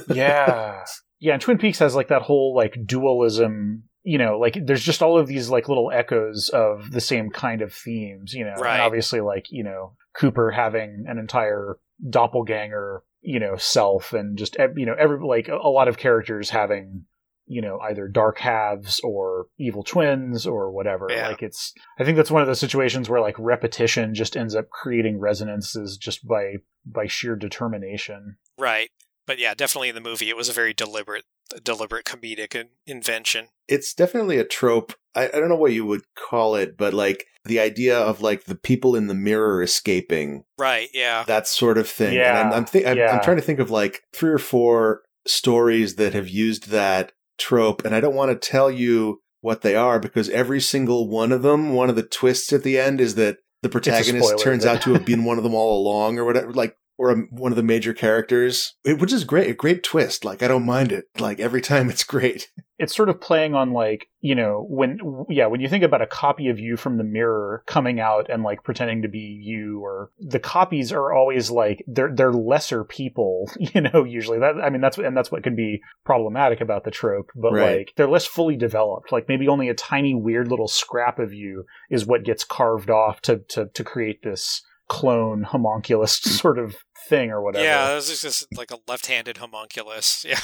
[0.09, 0.83] yeah
[1.21, 5.01] yeah and twin peaks has like that whole like dualism you know like there's just
[5.01, 8.73] all of these like little echoes of the same kind of themes you know Right.
[8.75, 11.77] and obviously like you know cooper having an entire
[12.09, 17.03] doppelganger you know self and just you know every like a lot of characters having
[17.47, 21.27] you know either dark halves or evil twins or whatever Yeah.
[21.29, 24.69] like it's i think that's one of those situations where like repetition just ends up
[24.69, 28.89] creating resonances just by by sheer determination Right.
[29.29, 31.23] But yeah, definitely in the movie, it was a very deliberate,
[31.63, 33.49] deliberate comedic invention.
[33.67, 34.91] It's definitely a trope.
[35.13, 38.45] I, I don't know what you would call it, but like the idea of like
[38.45, 40.87] the people in the mirror escaping, Right.
[40.95, 41.25] Yeah.
[41.27, 42.15] that sort of thing.
[42.15, 43.11] Yeah, And I'm, I'm, thi- I'm, yeah.
[43.15, 47.85] I'm trying to think of like three or four stories that have used that trope,
[47.85, 51.43] and I don't want to tell you what they are because every single one of
[51.43, 54.77] them, one of the twists at the end is that the protagonist spoiler, turns but-
[54.77, 57.51] out to have been one of them all along or whatever, like, or a, one
[57.51, 60.23] of the major characters, it- which is great, a great twist.
[60.25, 61.05] Like, I don't mind it.
[61.17, 62.51] Like, every time it's great.
[62.77, 66.07] it's sort of playing on like you know when yeah when you think about a
[66.07, 70.11] copy of you from the mirror coming out and like pretending to be you or
[70.17, 74.79] the copies are always like they're they're lesser people you know usually that i mean
[74.79, 77.77] that's and that's what can be problematic about the trope but Right.
[77.79, 81.65] like they're less fully developed like maybe only a tiny weird little scrap of you
[81.89, 86.75] is what gets carved off to to to create this clone homunculus sort of
[87.09, 90.25] thing or whatever Yeah, this is just- just like a left-handed homunculus.
[90.29, 90.39] Yeah.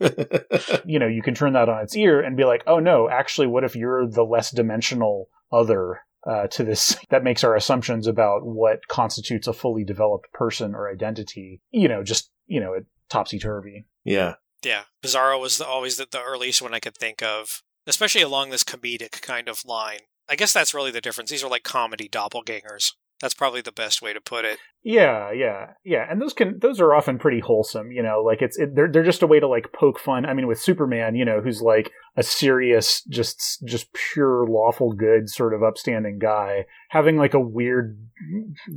[0.84, 3.46] you know, you can turn that on its ear and be like, oh no, actually,
[3.46, 6.96] what if you're the less dimensional other uh, to this?
[7.10, 12.02] That makes our assumptions about what constitutes a fully developed person or identity, you know,
[12.02, 12.74] just, you know,
[13.08, 13.86] topsy turvy.
[14.04, 14.34] yeah.
[14.64, 18.50] Yeah, Bizarro was the, always the, the earliest one I could think of, especially along
[18.50, 20.00] this comedic kind of line.
[20.28, 21.30] I guess that's really the difference.
[21.30, 22.92] These are like comedy doppelgangers.
[23.20, 24.58] That's probably the best way to put it.
[24.84, 28.22] Yeah, yeah, yeah, and those can those are often pretty wholesome, you know.
[28.24, 30.24] Like it's it, they're they're just a way to like poke fun.
[30.24, 35.28] I mean, with Superman, you know, who's like a serious, just just pure lawful good
[35.28, 37.98] sort of upstanding guy, having like a weird,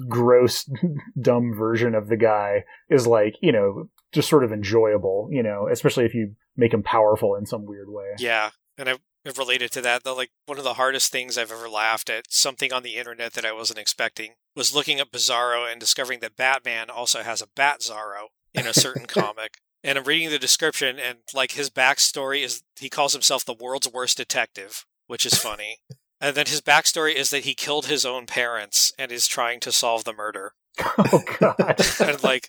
[0.07, 0.67] gross,
[1.21, 5.67] dumb version of the guy is like you know just sort of enjoyable, you know,
[5.71, 8.15] especially if you make him powerful in some weird way.
[8.17, 8.49] Yeah,
[8.79, 8.95] and I
[9.37, 12.73] related to that, the like one of the hardest things I've ever laughed at something
[12.73, 16.89] on the internet that I wasn't expecting was looking up Bizarro and discovering that Batman
[16.89, 19.57] also has a Bat Zarro in a certain comic.
[19.83, 23.91] And I'm reading the description, and like his backstory is he calls himself the world's
[23.91, 25.77] worst detective, which is funny.
[26.19, 29.71] and then his backstory is that he killed his own parents and is trying to
[29.71, 30.53] solve the murder.
[30.97, 31.81] Oh God!
[31.99, 32.45] and like,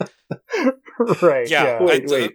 [1.23, 1.49] right?
[1.49, 1.83] Yeah, Yeah.
[1.83, 2.33] Wait, I- uh, wait.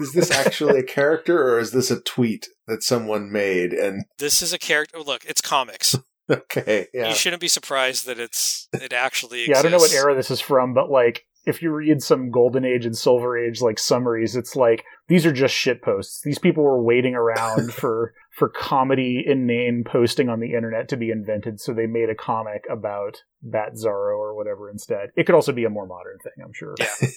[0.00, 3.72] Is this actually a character or is this a tweet that someone made?
[3.72, 4.98] And this is a character.
[4.98, 5.96] Oh, look, it's comics.
[6.30, 7.08] okay, yeah.
[7.08, 9.50] You shouldn't be surprised that it's it actually exists.
[9.50, 12.30] Yeah, I don't know what era this is from, but like if you read some
[12.30, 16.20] golden age and silver age like summaries, it's like these are just shit posts.
[16.22, 21.10] These people were waiting around for for comedy inane posting on the internet to be
[21.10, 25.10] invented, so they made a comic about Bat Zarro or whatever instead.
[25.16, 26.74] It could also be a more modern thing, I'm sure.
[26.78, 27.08] Yeah.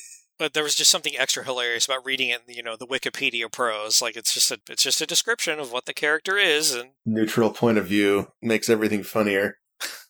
[0.41, 3.51] But there was just something extra hilarious about reading it, in, you know, the Wikipedia
[3.51, 4.01] prose.
[4.01, 7.51] Like it's just a it's just a description of what the character is, and Neutral
[7.51, 9.59] point of view makes everything funnier.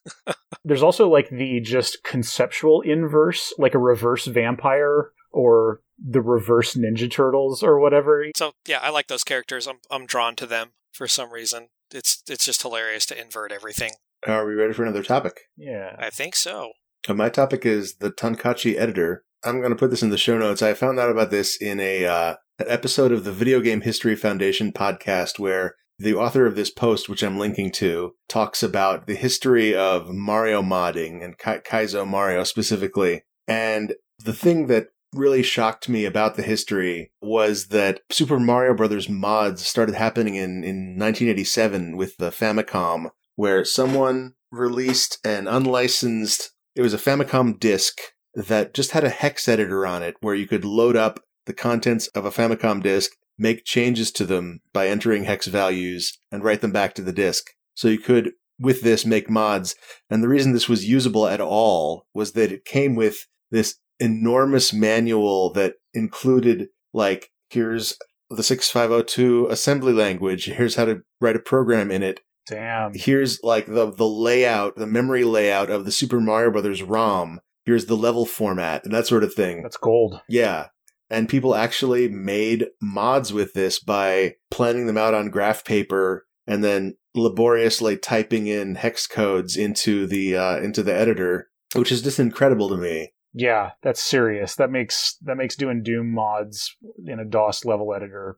[0.64, 7.12] There's also like the just conceptual inverse, like a reverse vampire or the reverse Ninja
[7.12, 8.26] Turtles or whatever.
[8.38, 9.68] so yeah, I like those characters.
[9.68, 11.68] I'm I'm drawn to them for some reason.
[11.94, 13.96] It's it's just hilarious to invert everything.
[14.26, 15.42] Are we ready for another topic?
[15.58, 15.98] Yeah.
[16.00, 16.72] I think so.
[17.10, 19.26] Uh, My topic is the Tonkachi editor.
[19.44, 20.62] I'm going to put this in the show notes.
[20.62, 24.72] I found out about this in a uh, episode of the Video Game History Foundation
[24.72, 29.76] podcast where the author of this post, which I'm linking to, talks about the history
[29.76, 33.24] of Mario modding and Ka- Kaizo Mario specifically.
[33.48, 39.10] And the thing that really shocked me about the history was that Super Mario Brothers
[39.10, 46.82] mods started happening in, in 1987 with the Famicom, where someone released an unlicensed, it
[46.82, 48.00] was a Famicom disc
[48.34, 52.08] that just had a hex editor on it where you could load up the contents
[52.08, 56.72] of a Famicom disc, make changes to them by entering hex values, and write them
[56.72, 57.52] back to the disc.
[57.74, 59.76] So you could, with this, make mods.
[60.10, 64.72] And the reason this was usable at all was that it came with this enormous
[64.72, 67.98] manual that included, like, here's
[68.30, 72.94] the 6502 assembly language, here's how to write a program in it, Damn.
[72.94, 77.42] here's like the the layout, the memory layout of the Super Mario Brothers ROM.
[77.66, 79.62] Here's the level format and that sort of thing.
[79.64, 80.22] That's gold.
[80.28, 80.68] Yeah.
[81.10, 86.64] And people actually made mods with this by planning them out on graph paper and
[86.64, 92.20] then laboriously typing in hex codes into the uh, into the editor, which is just
[92.20, 93.12] incredible to me.
[93.34, 94.56] Yeah, that's serious.
[94.56, 98.38] That makes that makes doing Doom mods in a DOS level editor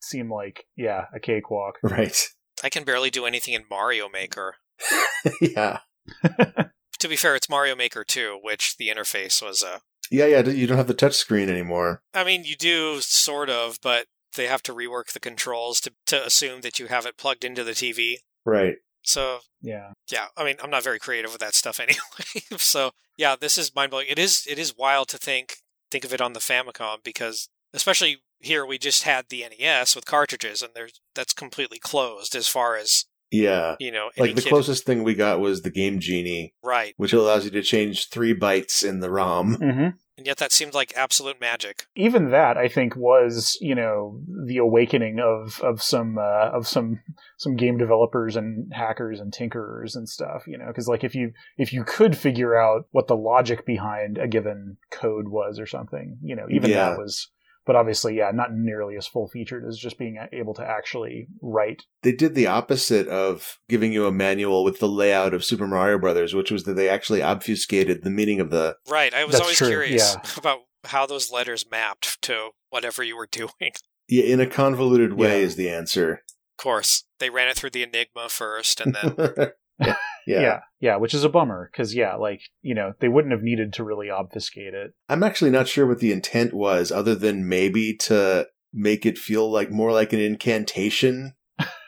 [0.00, 1.78] seem like yeah, a cakewalk.
[1.82, 2.16] Right.
[2.64, 4.54] I can barely do anything in Mario Maker.
[5.40, 5.80] yeah.
[7.02, 10.68] To be fair, it's Mario Maker 2, which the interface was uh Yeah, yeah, you
[10.68, 12.00] don't have the touch screen anymore.
[12.14, 16.24] I mean, you do sort of, but they have to rework the controls to to
[16.24, 18.18] assume that you have it plugged into the TV.
[18.44, 18.76] Right.
[19.02, 19.94] So Yeah.
[20.12, 22.44] yeah, I mean, I'm not very creative with that stuff anyway.
[22.56, 24.06] so yeah, this is mind blowing.
[24.08, 25.56] It is it is wild to think
[25.90, 30.04] think of it on the Famicom because especially here we just had the NES with
[30.04, 33.76] cartridges and there's that's completely closed as far as Yeah.
[33.80, 37.12] you know Like the kid- closest thing we got was the Game Genie, right, which
[37.12, 39.54] allows you to change three bytes in the ROM.
[39.56, 41.86] hmm and yet that seemed like absolute magic.
[41.96, 47.00] Even that, I think, was you know the awakening of of some uh, of some
[47.38, 50.42] some game developers and hackers and tinkerers and stuff.
[50.46, 54.18] You know, because like if you if you could figure out what the logic behind
[54.18, 56.90] a given code was or something, you know, even Yeah.
[56.90, 57.28] that was.
[57.64, 61.82] But obviously, yeah, not nearly as full featured as just being able to actually write
[62.02, 65.98] They did the opposite of giving you a manual with the layout of Super Mario
[65.98, 68.76] Brothers, which was that they actually obfuscated the meaning of the.
[68.88, 70.30] Right, I was That's always true, curious yeah.
[70.36, 73.72] about how those letters mapped to whatever you were doing.
[74.08, 75.46] Yeah, in a convoluted way Yeah.
[75.46, 76.22] is the answer.
[76.58, 79.52] Of course, they ran it through the Enigma first, and then
[80.26, 80.40] yeah.
[80.40, 83.72] yeah yeah which is a bummer because yeah like you know they wouldn't have needed
[83.72, 87.94] to really obfuscate it I'm actually not sure what the intent was, other than maybe
[87.98, 91.34] to make it feel like more like an incantation.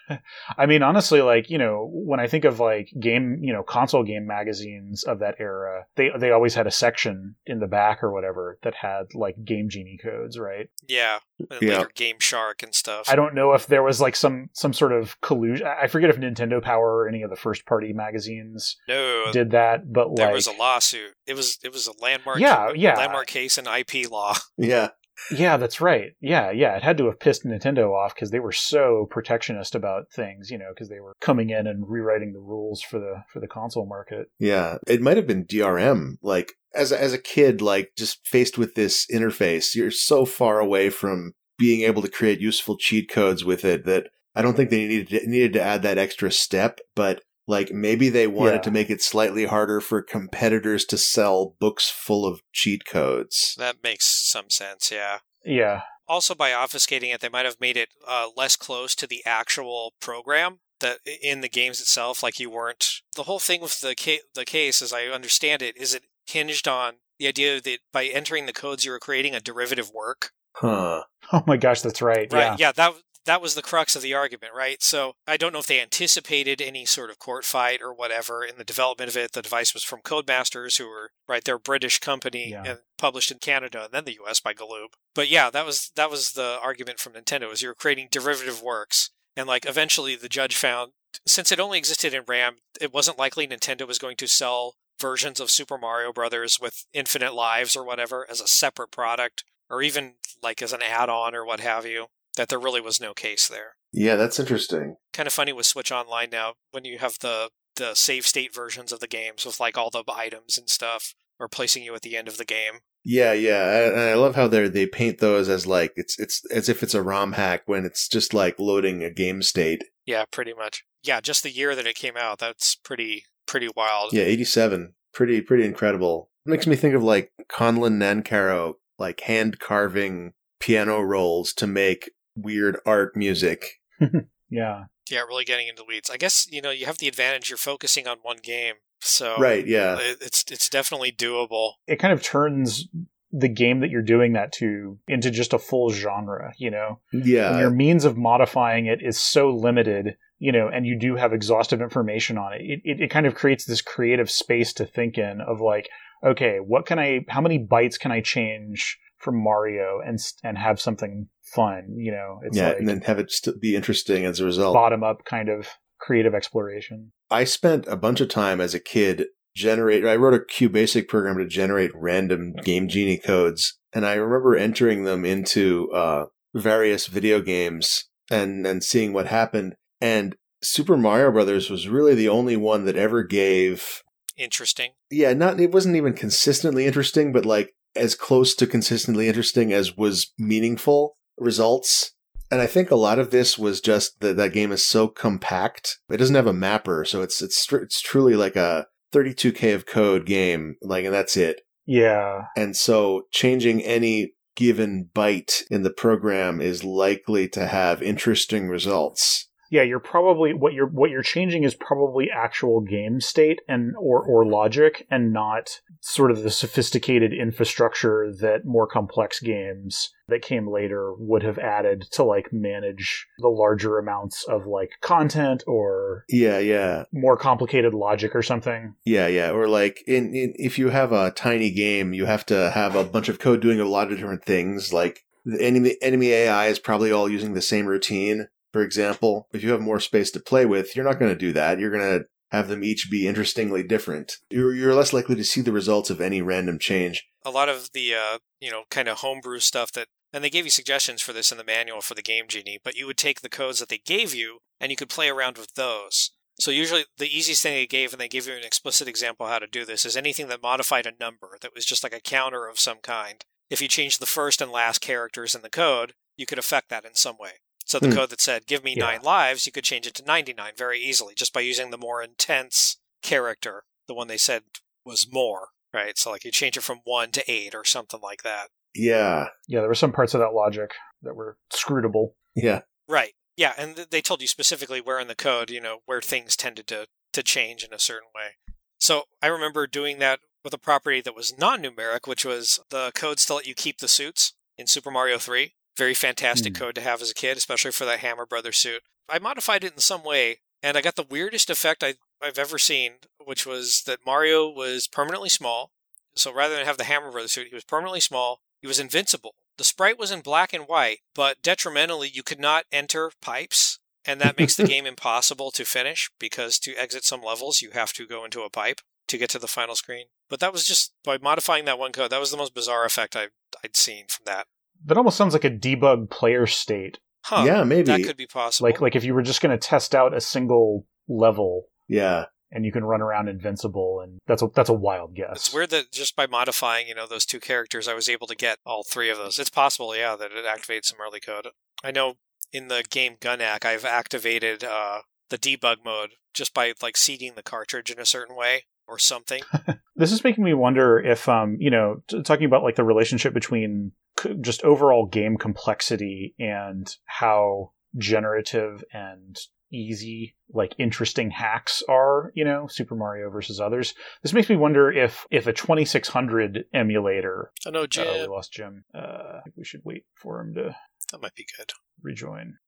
[0.58, 4.02] i mean honestly like you know when i think of like game you know console
[4.02, 8.12] game magazines of that era they they always had a section in the back or
[8.12, 11.18] whatever that had like game genie codes right yeah,
[11.50, 11.78] and Yeah.
[11.78, 13.08] later Game Shark and stuff.
[13.08, 16.08] i don't know if there was like some some sort of collusion i I forget
[16.10, 20.26] if nintendo power or any of the first party magazines no, did that but there
[20.26, 21.14] like was a lawsuit.
[21.26, 22.38] It was it was a landmark.
[22.38, 22.96] Yeah, yeah.
[22.96, 24.34] landmark case in IP law.
[24.56, 24.88] Yeah.
[25.30, 26.12] Yeah, that's right.
[26.20, 26.76] Yeah, yeah.
[26.76, 30.58] It had to have pissed Nintendo off because they were so protectionist about things, you
[30.58, 33.86] know, because they were coming in and rewriting the rules for the for the console
[33.86, 34.26] market.
[34.38, 34.78] Yeah.
[34.86, 36.16] It might have been DRM.
[36.22, 40.90] Like, as as a kid, like, just faced with this interface, you're so far away
[40.90, 44.86] from being able to create useful cheat codes with it that I don't think they
[44.86, 48.60] needed to, needed to add that extra step, but like maybe they wanted Yeah.
[48.62, 53.54] to make it slightly harder for competitors to sell books full of cheat codes.
[53.58, 55.18] That makes some sense, yeah.
[55.44, 55.82] Yeah.
[56.08, 59.94] Also, by obfuscating it, they might have made it uh, less close to the actual
[60.00, 62.22] program that in the games itself.
[62.22, 63.00] Like you weren't.
[63.16, 66.68] The whole thing with the ca- the case, as I understand it, is it hinged
[66.68, 70.30] on the idea that by entering the codes, you were creating a derivative work.
[70.56, 71.04] Huh.
[71.32, 72.30] Oh my gosh, that's right.
[72.30, 72.42] Right.
[72.42, 72.56] Yeah.
[72.58, 72.72] Yeah.
[72.72, 72.92] that
[73.26, 74.82] that was the crux of the argument, right?
[74.82, 78.58] So I don't know if they anticipated any sort of court fight or whatever in
[78.58, 79.32] the development of it.
[79.32, 82.64] The device was from Codemasters, who were right, they're a British company Yeah.
[82.64, 84.88] and published in Canada and then the US by Galoob.
[85.14, 88.62] But yeah, that was that was the argument from Nintendo is you were creating derivative
[88.62, 89.10] works.
[89.36, 90.92] And like eventually the judge found
[91.26, 95.40] since it only existed in RAM, it wasn't likely Nintendo was going to sell versions
[95.40, 100.14] of Super Mario Brothers with infinite lives or whatever as a separate product or even
[100.42, 102.06] like as an add-on or what have you
[102.36, 103.76] that there really was no case there.
[103.92, 104.96] Yeah, that's interesting.
[105.12, 108.92] Kind of funny with Switch Online now when you have the the save state versions
[108.92, 112.16] of the games with like all the items and stuff or placing you at the
[112.16, 112.80] end of the game.
[113.04, 116.68] Yeah, yeah, and I love how they they paint those as like it's it's as
[116.68, 119.84] if it's a ROM hack when it's just like loading a game state.
[120.06, 120.84] Yeah, pretty much.
[121.02, 124.12] Yeah, just the year that it came out, that's pretty pretty wild.
[124.12, 126.30] Yeah, eighty seven, pretty pretty incredible.
[126.46, 132.78] makes me think of like Conlon Nancarrow, like hand carving piano rolls to make weird
[132.86, 133.80] art music.
[134.50, 134.84] Yeah.
[135.10, 136.10] Yeah, really getting into the weeds.
[136.10, 138.74] I guess, you know, you have the advantage you're focusing on one game.
[139.00, 139.66] So Right?
[139.66, 139.98] Yeah.
[139.98, 141.72] it- it's it's definitely doable.
[141.88, 142.86] It kind of turns
[143.32, 147.00] the game that you're doing that to into just a full genre, you know?
[147.10, 147.58] When Yeah.
[147.58, 151.80] your means of modifying it is so limited, you know, and you do have exhaustive
[151.80, 155.40] information on it, it, it, it kind of creates this creative space to think in
[155.40, 155.88] of like,
[156.24, 160.80] okay, what can I, how many bytes can I change from Mario and and have
[160.80, 162.40] something fun, you know?
[162.42, 164.74] It's yeah, like and then have it st- be interesting as a result.
[164.74, 165.68] bottom up kind of
[166.00, 167.12] creative exploration.
[167.30, 170.04] I spent a bunch of time as a kid generate.
[170.04, 175.04] I wrote a QBasic program to generate random Game Genie codes, and I remember entering
[175.04, 179.74] them into uh, various video games and and seeing what happened.
[180.00, 184.02] And Super Mario Brothers was really the only one that ever gave.
[184.36, 184.92] Interesting.
[185.10, 189.96] Yeah, not it wasn't even consistently interesting, but like as close to consistently interesting as
[189.96, 192.12] was meaningful results.
[192.50, 195.98] And I think a lot of this was just that that game is so compact.
[196.10, 200.26] It doesn't have a mapper, so it's it's it's truly like a 32k of code
[200.26, 201.62] game, like, and that's it.
[201.86, 202.46] Yeah.
[202.56, 209.48] And so changing any given byte in the program is likely to have interesting results.
[209.74, 214.22] Yeah, you're probably what you're what you're changing is probably actual game state and or
[214.22, 220.70] or logic and not sort of the sophisticated infrastructure that more complex games that came
[220.70, 226.60] later would have added to like manage the larger amounts of like content or Yeah,
[226.60, 227.06] yeah.
[227.12, 228.94] more complicated logic or something.
[229.04, 229.50] Yeah, yeah.
[229.50, 233.02] Or like in, in if you have a tiny game, you have to have a
[233.02, 234.92] bunch of code doing a lot of different things.
[234.92, 238.46] Like the enemy enemy AI is probably all using the same routine.
[238.74, 241.52] For example, if you have more space to play with, you're not going to do
[241.52, 241.78] that.
[241.78, 244.32] You're going to have them each be interestingly different.
[244.50, 247.22] You're, you're less likely to see the results of any random change.
[247.44, 250.64] a lot of the uh, you know kind of homebrew stuff that and they gave
[250.64, 253.42] you suggestions for this in the manual for the game genie but you would take
[253.42, 257.04] the codes that they gave you and you could play around with those so usually
[257.18, 259.84] the easiest thing they gave and they give you an explicit example how to do
[259.84, 262.98] this is anything that modified a number that was just like a counter of some
[263.02, 266.88] kind if you changed the first and last characters in the code you could affect
[266.88, 267.52] that in some way
[267.84, 268.14] so the Hmm.
[268.14, 269.04] code that said give me Yeah.
[269.04, 272.22] nine lives you could change it to 99 very easily just by using the more
[272.22, 274.62] intense character the one they said
[275.04, 276.18] was more right?
[276.18, 278.70] So like you change it from one to eight or something like that.
[278.96, 280.90] Yeah, Yeah, there were some parts of that logic
[281.22, 282.34] that were scrutable.
[282.56, 283.34] yeah, right.
[283.56, 286.56] Yeah and th- they told you specifically where in the code you know where things
[286.56, 288.56] tended to to change in a certain way.
[288.98, 293.44] So i remember doing that with a property that was non-numeric which was the codes
[293.46, 296.84] to let you keep the suits in super mario 3 very fantastic Hmm.
[296.84, 299.02] code to have as a kid especially for that hammer brothers suit.
[299.28, 302.78] I modified it in some way and i got the weirdest effect I, i've ever
[302.78, 305.92] seen which was that mario was permanently small.
[306.36, 308.60] So rather than have the hammer brothers suit he was permanently small.
[308.80, 309.54] He was invincible.
[309.78, 314.40] The sprite was in black and white but detrimentally you could not enter pipes and
[314.40, 318.26] that makes the game impossible to finish because to exit some levels you have to
[318.26, 320.26] go into a pipe to get to the final screen.
[320.50, 323.34] But that was just by modifying that one code that was the most bizarre effect
[323.36, 323.48] I,
[323.82, 324.66] i'd seen from that
[325.06, 327.18] That almost sounds like a debug player state.
[327.42, 327.84] huh yeah.
[327.84, 328.04] Maybe.
[328.04, 330.40] that could be possible Like like if you were just going to test out a
[330.40, 335.34] single level yeah, and you can run around invincible and that's a that's a wild
[335.34, 335.52] guess.
[335.52, 338.56] It's weird that just by modifying, you know, those two characters, I was able to
[338.56, 339.58] get all three of those.
[339.58, 341.68] It's possible, yeah, that it activates some early code.
[342.02, 342.34] I know
[342.72, 347.62] in the game Gun-Nac, I've activated uh, the debug mode just by like seeding the
[347.62, 349.62] cartridge in a certain way or something.
[350.16, 353.52] This is making me wonder if, um, you know, t- talking about like the relationship
[353.52, 354.12] between c-
[354.60, 359.56] just overall game complexity and how generative and
[359.92, 364.14] easy, like interesting hacks are, you know, Super Mario versus others.
[364.42, 367.70] This makes me wonder if if a 2600 emulator.
[367.86, 368.26] Oh no, Jim.
[368.26, 369.04] Uh-oh, we lost Jim.
[369.14, 370.96] Uh, I think we should wait for him to
[371.32, 371.92] That might be good.
[372.22, 372.78] rejoin.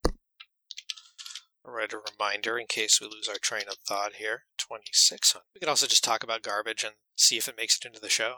[1.65, 4.43] I'll write a reminder in case we lose our train of thought here.
[4.59, 5.43] 2600.
[5.55, 8.09] We could also just talk about garbage and see if it makes it into the
[8.09, 8.37] show.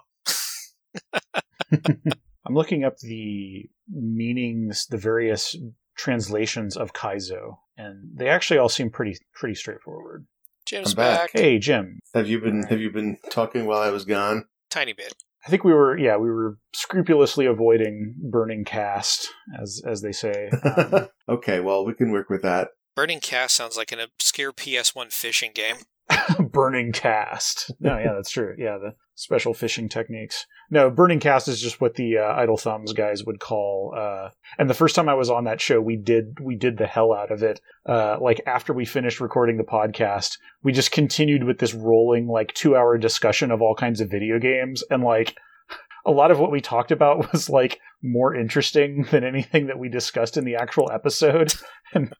[2.48, 5.54] I'm looking up the meanings, the various
[5.96, 10.26] translations of Kaizo, and they actually all seem pretty pretty straightforward.
[10.66, 11.30] Jim's I'm back.
[11.34, 12.00] Hey, Jim.
[12.14, 14.46] Have you been Have you been talking while I was gone?
[14.70, 15.14] Tiny bit.
[15.46, 19.28] I think we were, yeah, we were scrupulously avoiding burning cast,
[19.60, 20.50] as as they say.
[20.64, 22.68] Um, okay, well we can work with that.
[22.96, 25.76] Burning Cast sounds like an obscure PS1 fishing game.
[26.50, 27.70] burning cast.
[27.78, 28.56] No, yeah, that's true.
[28.58, 30.46] Yeah, the special fishing techniques.
[30.70, 33.92] No, burning cast is just what the uh, idle thumbs guys would call.
[33.96, 36.86] Uh, and the first time I was on that show, we did we did the
[36.86, 37.60] hell out of it.
[37.84, 42.54] Uh, like after we finished recording the podcast, we just continued with this rolling like
[42.54, 45.36] two hour discussion of all kinds of video games, and like
[46.08, 49.88] a lot of what we talked about was like more interesting than anything that we
[49.88, 51.52] discussed in the actual episode.
[51.94, 52.12] And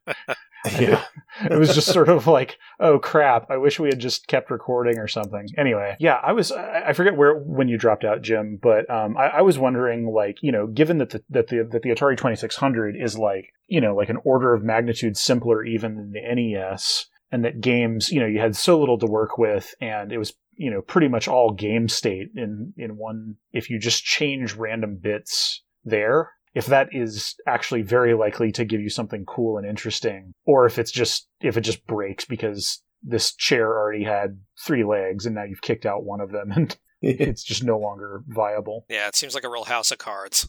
[0.80, 1.04] Yeah.
[1.44, 3.50] it was just sort of like, oh crap!
[3.50, 5.46] I wish we had just kept recording or something.
[5.58, 9.26] Anyway, yeah, I was I forget where when you dropped out, Jim, but um, I,
[9.26, 12.36] I was wondering, like, you know, given that the that the that the Atari Twenty
[12.36, 16.34] Six Hundred is like, you know, like an order of magnitude simpler even than the
[16.34, 20.18] NES, and that games, you know, you had so little to work with, and it
[20.18, 23.36] was you know pretty much all game state in in one.
[23.52, 28.80] If you just change random bits there, if that is actually very likely to give
[28.80, 33.34] you something cool and interesting, or if it's just if it just breaks because this
[33.34, 37.42] chair already had three legs and now you've kicked out one of them and it's
[37.42, 38.84] just no longer viable.
[38.88, 40.48] Yeah, it seems like a real house of cards.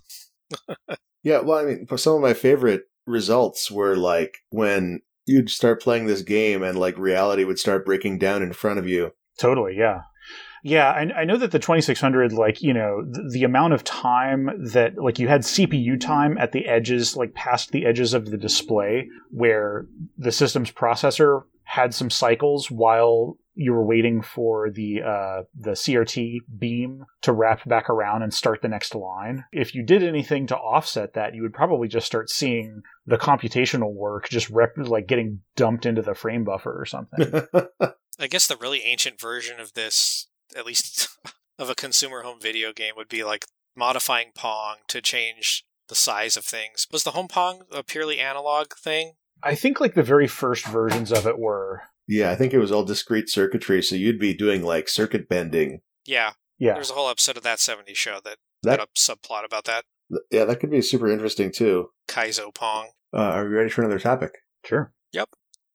[1.22, 5.82] Yeah, well, I mean, for some of my favorite results were like when you'd start
[5.82, 9.12] playing this game and like reality would start breaking down in front of you.
[9.40, 10.02] Totally, yeah.
[10.62, 14.50] Yeah, I, I know that the 2600, like, you know, the, the amount of time
[14.74, 18.38] that, like, you had CPU time at the edges, like, past the edges of the
[18.38, 19.88] display, where
[20.18, 26.40] the system's processor had some cycles while you were waiting for the uh, the CRT
[26.58, 29.44] beam to wrap back around and start the next line.
[29.52, 33.94] If you did anything to offset that, you would probably just start seeing the computational
[33.94, 37.44] work just rep- like getting dumped into the frame buffer or something.
[38.20, 41.08] I guess the really ancient version of this, at least
[41.60, 43.46] of a consumer home video game, would be like
[43.76, 46.86] modifying Pong to change the size of things.
[46.92, 49.14] Was the home Pong a purely analog thing?
[49.42, 51.84] I think like the very first versions of it were.
[52.08, 55.82] yeah, I think it was all discrete circuitry, so you'd be doing like circuit bending.
[56.06, 56.74] Yeah, Yeah.
[56.74, 59.86] there's a whole episode of that 70s show that, That got a subplot about that.
[60.32, 61.92] yeah, that could be super interesting too.
[62.10, 62.90] Kaizo Pong.
[63.14, 64.40] Uh, are we ready for another topic?
[64.66, 64.92] Sure.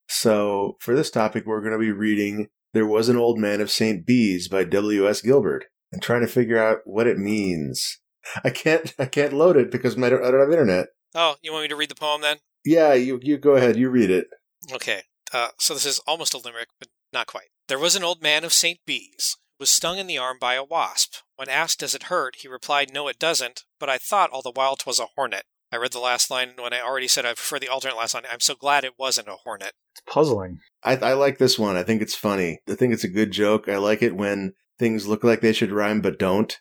[0.08, 3.70] So for this topic, we're going to be reading "There Was an Old Man of
[3.70, 4.04] St.
[4.06, 5.08] Bees" by W.
[5.08, 5.20] S.
[5.22, 8.00] Gilbert and trying to figure out what it means.
[8.42, 10.88] I can't I can't load it because my, I don't have internet.
[11.14, 12.38] Oh, you want me to read the poem then?
[12.64, 13.76] Yeah, you you go ahead.
[13.76, 14.26] You read it.
[14.72, 15.02] Okay,
[15.32, 17.48] uh, so this is almost a limerick, but not quite.
[17.68, 18.78] There was an old man of St.
[18.86, 21.16] Bees, who was stung in the arm by a wasp.
[21.36, 24.52] When asked, does it hurt, he replied, no, it doesn't, but I thought all the
[24.52, 25.44] while 'twas a hornet.
[25.74, 28.22] I read the last line when I already said I prefer the alternate last line.
[28.30, 29.72] I'm so glad it wasn't a hornet.
[29.92, 30.60] It's puzzling.
[30.84, 31.76] I, I like this one.
[31.76, 32.60] I think it's funny.
[32.68, 33.68] I think it's a good joke.
[33.68, 36.56] I like it when things look like they should rhyme but don't.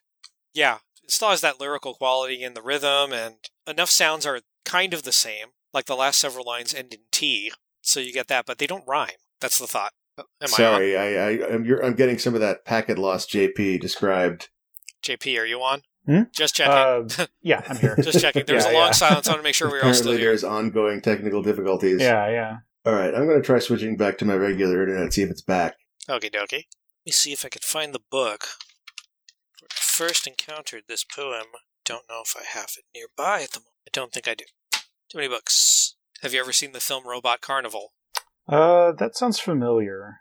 [0.52, 3.36] Yeah, it still has that lyrical quality in the rhythm, and
[3.68, 5.50] enough sounds are kind of the same.
[5.76, 7.52] Like the last several lines end in T,
[7.82, 9.10] so you get that, but they don't rhyme.
[9.40, 9.92] That's the thought.
[10.18, 10.48] Am I?
[10.48, 14.50] Sorry, I, I I'm you're, I'm getting some of that packet loss JP described.
[15.04, 15.84] JP, are you on?
[16.06, 16.24] Hmm?
[16.34, 16.74] Just checking.
[17.22, 17.96] Uh, yeah, I'm here.
[18.02, 18.46] Just checking.
[18.46, 18.92] There was Yeah, a long yeah.
[18.92, 19.28] silence.
[19.28, 20.26] I want to make sure we are all still here.
[20.30, 22.02] there's ongoing technical difficulties.
[22.02, 22.58] Yeah, yeah.
[22.86, 25.30] All right, I'm going to try switching back to my regular internet and see if
[25.30, 25.76] it's back.
[26.10, 26.52] Okay, dokie.
[26.52, 28.48] Let me see if I can find the book.
[29.62, 31.46] Where I first encountered this poem.
[31.86, 33.72] Don't know if I have it nearby at the moment.
[33.88, 34.46] I don't think I do.
[35.10, 35.96] Too many books.
[36.22, 37.94] Have you ever seen the film Robot Carnival?
[38.48, 40.18] Uh, that sounds familiar.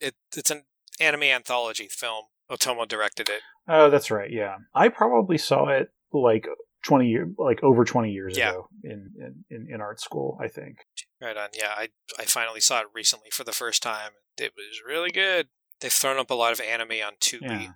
[0.00, 0.64] It, it's an
[1.00, 2.24] anime anthology film.
[2.50, 3.40] Otomo directed it.
[3.68, 4.30] Oh, that's right.
[4.30, 6.46] Yeah, I probably saw it like
[6.84, 8.50] twenty year, like over twenty years Yeah.
[8.50, 10.38] ago in, in in in art school.
[10.40, 10.78] I think.
[11.20, 11.48] Right on.
[11.54, 11.88] Yeah, I
[12.18, 14.12] I finally saw it recently for the first time.
[14.38, 15.48] It was really good.
[15.80, 17.72] They've thrown up a lot of anime on Tubi, Yeah.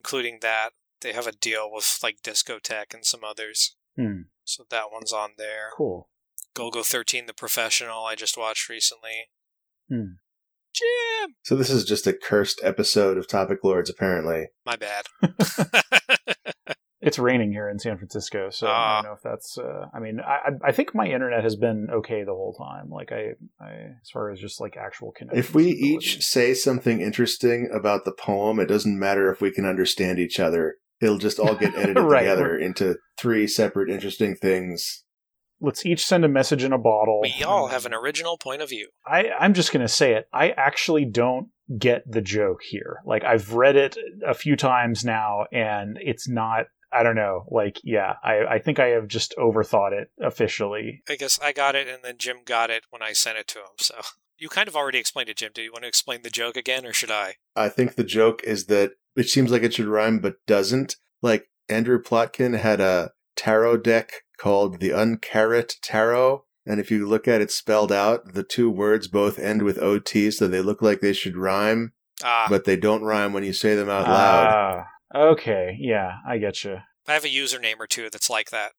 [0.00, 0.70] including that.
[1.00, 3.76] They have a deal with like Discotek and some others.
[3.96, 4.22] Hmm.
[4.44, 5.70] So that one's on there.
[5.76, 6.08] Cool.
[6.54, 9.28] Golgo 13 The Professional I just watched recently.
[9.88, 10.14] Hmm.
[10.80, 11.34] Jim!
[11.44, 14.46] So this is just a cursed episode of Topic Lords, apparently.
[14.66, 15.04] My bad.
[17.02, 19.00] It's raining here in San Francisco, so I Ah.
[19.00, 19.56] don't know if that's.
[19.56, 22.90] Uh, I mean, I I- I think my internet has been okay the whole time.
[22.90, 23.70] Like I, I
[24.02, 25.38] as far as just like actual connection.
[25.38, 29.64] If we each say something interesting about the poem, it doesn't matter if we can
[29.64, 30.74] understand each other.
[31.00, 32.20] It'll just all get edited Right.
[32.20, 35.02] together into three separate interesting things.
[35.60, 37.20] Let's each send a message in a bottle.
[37.22, 38.88] we all have an original point of view.
[39.06, 40.28] I, I'm just going to say it.
[40.32, 41.48] I actually don't
[41.78, 43.00] get the joke here.
[43.04, 43.96] Like, I've read it
[44.26, 47.44] a few times now, and it's not, I don't know.
[47.48, 51.02] Like, yeah, I, I think I have just overthought it officially.
[51.08, 53.58] I guess I got it, and then Jim got it when I sent it to
[53.60, 53.76] him.
[53.78, 53.94] So
[54.40, 55.52] you kind of already explained it, Jim.
[55.54, 57.34] Do you want to explain the joke again, or should I?
[57.54, 60.96] I think the joke is that it seems like it should rhyme, but doesn't.
[61.22, 66.44] Like Andrew Plotkin had a tarot deck called the Uncarrot Tarot.
[66.66, 70.30] And if you look at it spelled out, the two words both end with OT,
[70.30, 73.74] so they look like they should rhyme, Ah, but they don't rhyme when you say
[73.74, 74.86] them out loud.
[75.14, 75.76] Ah, okay.
[75.78, 76.78] Yeah, I get you.
[77.08, 78.72] I have a username or two that's like that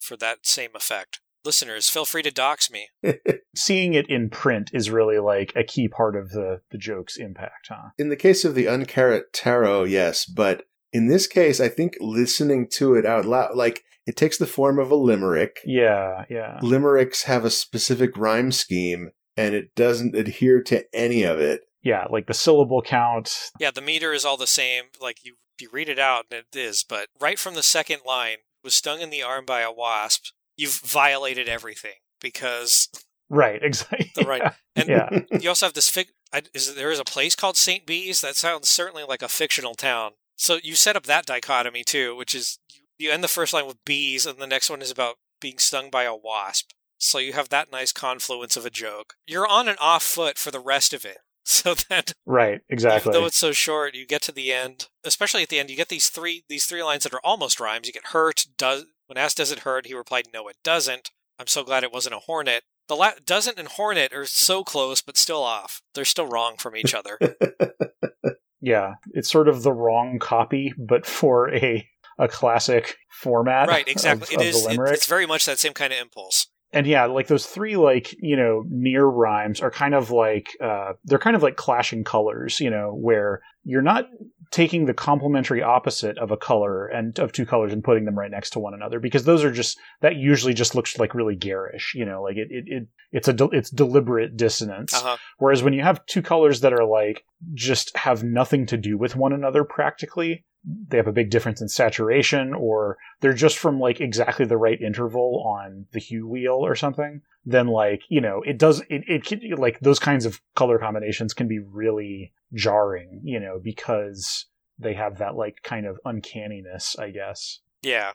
[0.00, 1.20] for that same effect.
[1.44, 2.88] Listeners, feel free to dox me.
[3.56, 7.68] Seeing it in print is really like a key part of the, the joke's impact,
[7.68, 7.90] huh?
[7.96, 12.68] In the case of the Uncarrot Tarot, yes, but in this case, I think listening
[12.72, 15.60] to it out loud, like it takes the form of a limerick.
[15.64, 16.58] Yeah, yeah.
[16.62, 21.60] Limericks have a specific rhyme scheme, and it doesn't adhere to any of it.
[21.82, 23.50] Yeah, like the syllable count.
[23.60, 24.84] Yeah, the meter is all the same.
[25.00, 26.84] Like you, you read it out, and it is.
[26.88, 30.24] But right from the second line, was stung in the arm by a wasp.
[30.56, 32.88] You've violated everything because
[33.30, 34.10] Right, exactly.
[34.16, 34.52] the right.
[34.74, 35.20] And Yeah.
[35.40, 35.90] you also have this.
[35.90, 37.86] Fic- I, is there is a place called St.
[37.86, 40.12] Bees that sounds certainly like a fictional town.
[40.36, 43.66] So you set up that dichotomy too, which is you, you end the first line
[43.66, 46.70] with bees, and the next one is about being stung by a wasp.
[46.98, 49.14] So you have that nice confluence of a joke.
[49.26, 51.18] You're on an off foot for the rest of it.
[51.44, 53.08] So that Right, exactly.
[53.10, 55.76] even though it's so short, you get to the end, especially at the end, you
[55.76, 57.86] get these three these three lines that are almost rhymes.
[57.86, 58.44] You get hurt.
[58.58, 61.92] Does when asked, "Does it hurt?" He replied, "No, it doesn't." I'm so glad it
[61.92, 62.64] wasn't a hornet.
[62.88, 65.80] The la- doesn't and hornet are so close, but still off.
[65.94, 67.18] They're still wrong from each other.
[68.60, 71.88] yeah, it's sort of the wrong copy, but for a
[72.18, 73.68] a classic format.
[73.68, 73.86] right?
[73.88, 74.34] Exactly.
[74.34, 74.66] Of, it of is.
[74.66, 76.46] It, it's very much that same kind of impulse.
[76.72, 80.92] and yeah, like those three like you know near rhymes are kind of like uh,
[81.04, 82.60] they're kind of like clashing colors.
[82.60, 84.06] You know, where you're not
[84.50, 88.30] taking the complementary opposite of a color and of two colors and putting them right
[88.30, 91.92] next to one another because those are just that usually just looks like really garish.
[91.94, 94.94] You know, like it it, it it's a de- it's deliberate dissonance.
[94.94, 95.16] Uh huh.
[95.38, 99.16] Whereas when you have two colors that are like just have nothing to do with
[99.16, 100.44] one another practically,
[100.88, 104.80] they have a big difference in saturation or they're just from like exactly the right
[104.80, 109.24] interval on the hue wheel or something, then like, you know, it does it, it
[109.24, 114.46] can like those kinds of color combinations can be really jarring, you know, because
[114.78, 117.60] they have that like kind of uncanniness, I guess.
[117.82, 118.12] Yeah.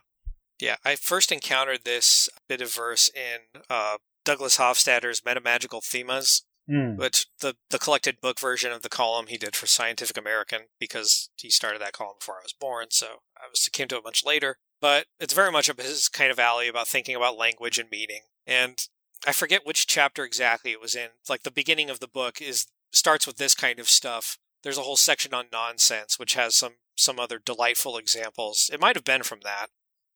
[0.60, 0.76] Yeah.
[0.84, 6.96] I first encountered this bit of verse in uh, Douglas Hofstadter's Metamagical Themas, Mm.
[6.96, 11.28] which the the collected book version of the column he did for Scientific American because
[11.36, 13.06] he started that column before I was born, so
[13.36, 14.56] I was came to it much later.
[14.80, 18.22] But it's very much up his kind of alley about thinking about language and meaning.
[18.46, 18.78] And
[19.26, 21.08] I forget which chapter exactly it was in.
[21.28, 24.38] Like the beginning of the book is starts with this kind of stuff.
[24.62, 28.70] There's a whole section on nonsense, which has some some other delightful examples.
[28.72, 29.66] It might have been from that.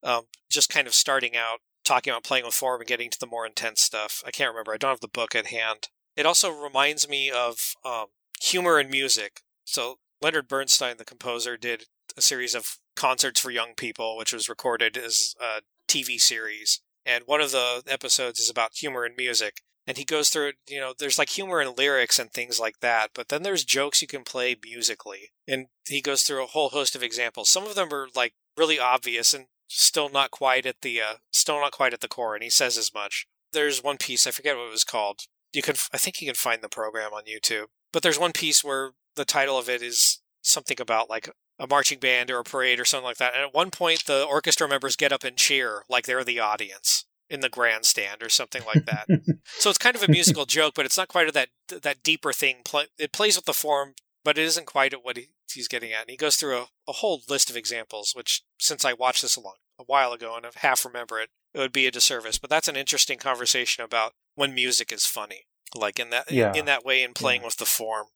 [0.03, 3.27] Um, just kind of starting out talking about playing with form and getting to the
[3.27, 4.23] more intense stuff.
[4.27, 4.73] I can't remember.
[4.73, 5.89] I don't have the book at hand.
[6.19, 8.07] It also reminds me of um,
[8.43, 9.43] humor and music.
[9.65, 11.85] So Leonard Bernstein, the composer, did
[12.17, 16.81] a series of concerts for young people, which was recorded as a TV series.
[17.07, 19.63] And one of the episodes is about humor and music.
[19.87, 23.11] And he goes through, you know, there's like humor and lyrics and things like that,
[23.15, 25.31] but then there's jokes you can play musically.
[25.47, 27.49] And he goes through a whole host of examples.
[27.49, 31.61] Some of them are like really obvious and still not quite at the uh, still
[31.61, 32.35] not quite at the core.
[32.35, 33.29] And he says as much.
[33.53, 35.21] There's one piece I forget what it was called.
[35.53, 37.67] You can I think you can find the program on YouTube.
[37.93, 41.99] But there's one piece where the title of it is something about like a marching
[41.99, 43.35] band or a parade or something like that.
[43.35, 47.07] And at one point, the orchestra members get up and cheer like they're the audience
[47.31, 49.07] in the grandstand or something like that.
[49.45, 52.63] so it's kind of a musical joke, but it's not quite that that deeper thing.
[52.99, 53.95] It plays with the form,
[54.25, 55.19] but it isn't quite at what
[55.53, 56.03] he's getting at.
[56.03, 59.37] And he goes through a, a whole list of examples, which since I watched this
[59.37, 62.39] a long a while ago and I half remember it, it would be a disservice.
[62.39, 66.55] But that's an interesting conversation about when music is funny, like in that Yeah.
[66.55, 67.47] in that way, in playing Yeah.
[67.47, 68.09] with the form.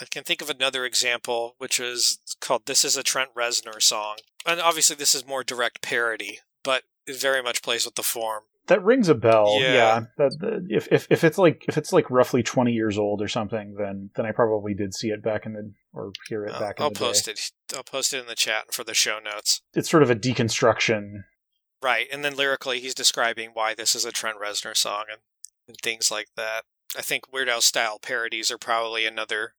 [0.00, 4.18] I can think of another example, which is called "This Is a Trent Reznor Song,"
[4.46, 8.44] and obviously this is more direct parody, but it very much plays with the form.
[8.68, 9.58] That rings a bell.
[9.60, 9.74] Yeah.
[9.74, 10.00] Yeah.
[10.18, 13.28] That, that- if, if if it's like if it's like roughly twenty years old or
[13.28, 16.60] something, then then I probably did see it back in the or hear it Uh,
[16.60, 17.32] back in I'll the post day.
[17.32, 17.50] it.
[17.76, 19.62] I'll post it in the chat for the show notes.
[19.74, 21.24] It's sort of a deconstruction.
[21.82, 25.20] Right, and then lyrically, he's describing why this is a Trent Reznor song and,
[25.66, 26.62] and things like that.
[26.96, 29.54] I think Weird Al style parodies are probably another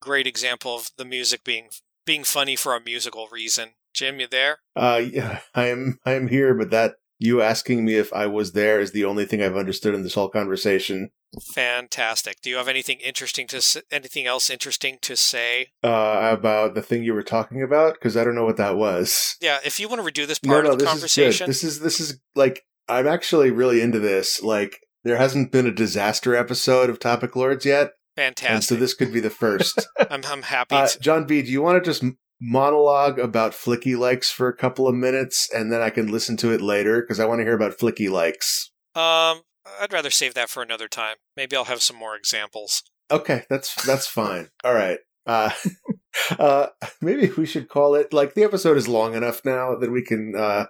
[0.00, 1.68] great example of the music being
[2.04, 3.70] being funny for a musical reason.
[3.94, 4.58] Jim, you there?
[4.74, 6.00] Uh, yeah, I am.
[6.04, 9.24] I am here, but that you asking me if I was there is the only
[9.24, 11.10] thing I've understood in this whole conversation.
[11.52, 12.40] Fantastic.
[12.40, 15.68] Do you have anything interesting to anything else interesting to say?
[15.82, 19.36] Uh, about the thing you were talking about because I don't know what that was.
[19.40, 21.48] Yeah, if you want to redo this part no, of the this conversation, is good.
[21.48, 24.42] This is this is like I'm actually really into this.
[24.42, 28.50] Like there hasn't been a disaster episode of Topic Lords yet, Fantastic.
[28.54, 29.86] and so this could be the first.
[30.10, 30.76] I'm I'm happy.
[30.76, 32.04] uh, John B, do you want to just
[32.40, 36.52] monologue about Flicky likes for a couple of minutes, and then I can listen to
[36.52, 38.70] it later because I want to hear about Flicky likes.
[38.94, 39.42] um,
[39.80, 41.16] I'd rather save that for another time.
[41.36, 42.82] Maybe I'll have some more examples.
[43.10, 44.48] Okay, that's that's fine.
[44.64, 44.98] All right.
[45.26, 45.50] Uh,
[46.38, 46.68] uh,
[47.00, 50.34] maybe we should call it like the episode is long enough now that we can
[50.36, 50.66] uh,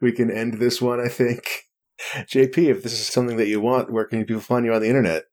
[0.00, 1.00] we can end this one.
[1.00, 1.42] I think.
[2.14, 4.88] JP, if this is something that you want, where can people find you on the
[4.88, 5.24] internet?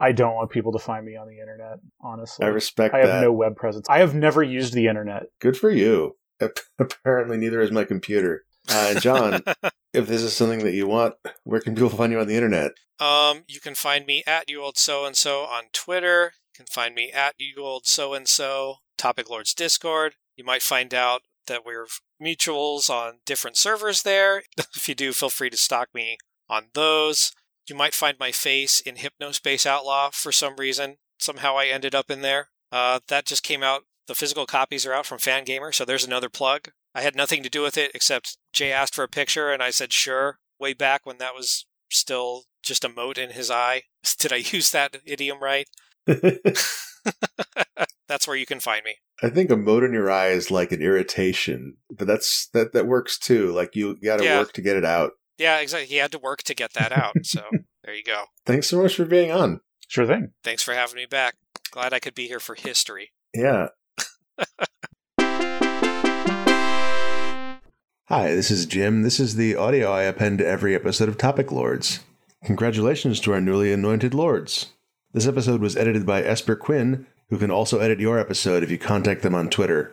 [0.00, 1.78] I don't want people to find me on the internet.
[2.00, 3.22] Honestly, I respect I have that.
[3.22, 3.86] no web presence.
[3.88, 5.24] I have never used the internet.
[5.40, 6.16] Good for you.
[6.78, 8.44] Apparently, neither is my computer.
[8.68, 9.42] Uh, John,
[9.92, 12.72] if this is something that you want, where can people find you on the internet?
[13.00, 16.32] Um, you can find me at you old so and so on Twitter.
[16.54, 20.14] You can find me at you old so and so Topic Lords Discord.
[20.36, 21.86] You might find out that we're
[22.22, 24.42] mutuals on different servers there.
[24.58, 26.18] if you do, feel free to stalk me
[26.48, 27.32] on those.
[27.68, 30.96] You might find my face in Hypnospace Outlaw for some reason.
[31.18, 32.48] Somehow I ended up in there.
[32.72, 33.82] Uh, that just came out.
[34.06, 36.70] The physical copies are out from Fangamer, so there's another plug.
[36.94, 39.70] I had nothing to do with it except Jay asked for a picture, and I
[39.70, 40.38] said sure.
[40.58, 43.82] Way back when that was still just a mote in his eye.
[44.18, 45.68] Did I use that idiom right?
[48.08, 48.96] That's where you can find me.
[49.22, 52.86] I think a mote in your eye is like an irritation, but that's that that
[52.86, 53.52] works too.
[53.52, 54.38] Like you got to Yeah.
[54.38, 55.12] work to get it out.
[55.38, 55.86] Yeah, exactly.
[55.86, 57.14] He had to work to get that out.
[57.24, 57.42] So
[57.84, 58.24] there you go.
[58.44, 59.60] Thanks so much for being on.
[59.86, 60.32] Sure thing.
[60.42, 61.36] Thanks for having me back.
[61.70, 63.12] Glad I could be here for history.
[63.34, 63.68] Yeah.
[68.08, 69.02] Hi, this is Jim.
[69.02, 72.00] This is the audio I append to every episode of Topic Lords.
[72.44, 74.72] Congratulations to our newly anointed lords.
[75.12, 78.78] This episode was edited by Esper Quinn, who can also edit your episode if you
[78.78, 79.92] contact them on Twitter.